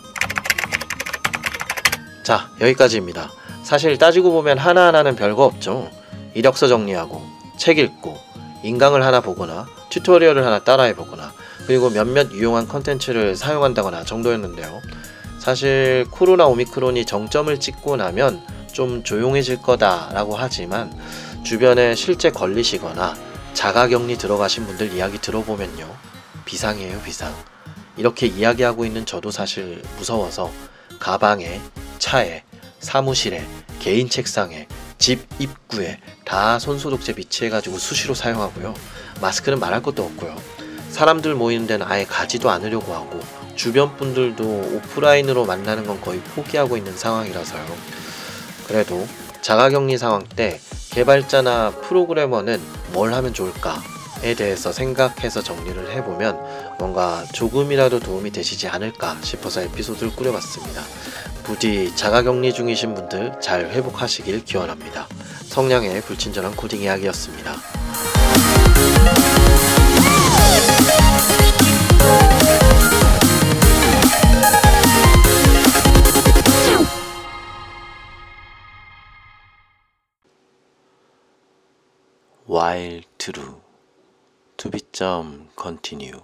[2.22, 3.30] 자, 여기까지입니다.
[3.62, 5.90] 사실 따지고 보면 하나하나는 별거 없죠.
[6.34, 7.22] 이력서 정리하고,
[7.58, 8.16] 책 읽고,
[8.62, 11.32] 인강을 하나 보거나, 튜토리얼을 하나 따라해 보거나,
[11.66, 14.80] 그리고 몇몇 유용한 컨텐츠를 사용한다거나 정도였는데요.
[15.44, 18.42] 사실 코로나 오미크론이 정점을 찍고 나면
[18.72, 20.90] 좀 조용해질 거다라고 하지만
[21.44, 23.14] 주변에 실제 걸리시거나
[23.52, 25.86] 자가 격리 들어가신 분들 이야기 들어보면요.
[26.46, 27.34] 비상이에요, 비상.
[27.98, 30.50] 이렇게 이야기하고 있는 저도 사실 무서워서
[30.98, 31.60] 가방에,
[31.98, 32.42] 차에,
[32.80, 33.46] 사무실에,
[33.80, 34.66] 개인 책상에,
[34.96, 38.72] 집 입구에 다 손소독제 비치해가지고 수시로 사용하고요.
[39.20, 40.34] 마스크는 말할 것도 없고요.
[40.88, 43.20] 사람들 모이는 데는 아예 가지도 않으려고 하고
[43.56, 47.64] 주변 분들도 오프라인으로 만나는 건 거의 포기하고 있는 상황이라서요.
[48.66, 49.06] 그래도
[49.42, 52.60] 자가격리 상황 때 개발자나 프로그래머는
[52.92, 56.38] 뭘 하면 좋을까에 대해서 생각해서 정리를 해보면
[56.78, 60.82] 뭔가 조금이라도 도움이 되시지 않을까 싶어서 에피소드를 꾸려봤습니다.
[61.42, 65.06] 부디 자가격리 중이신 분들 잘 회복하시길 기원합니다.
[65.48, 67.54] 성량의 불친절한 코딩 이야기였습니다.
[82.54, 83.56] While true
[84.56, 86.20] to be 점 continue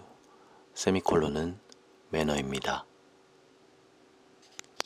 [0.74, 1.59] 세미콜론은
[2.11, 2.87] 매너입니다.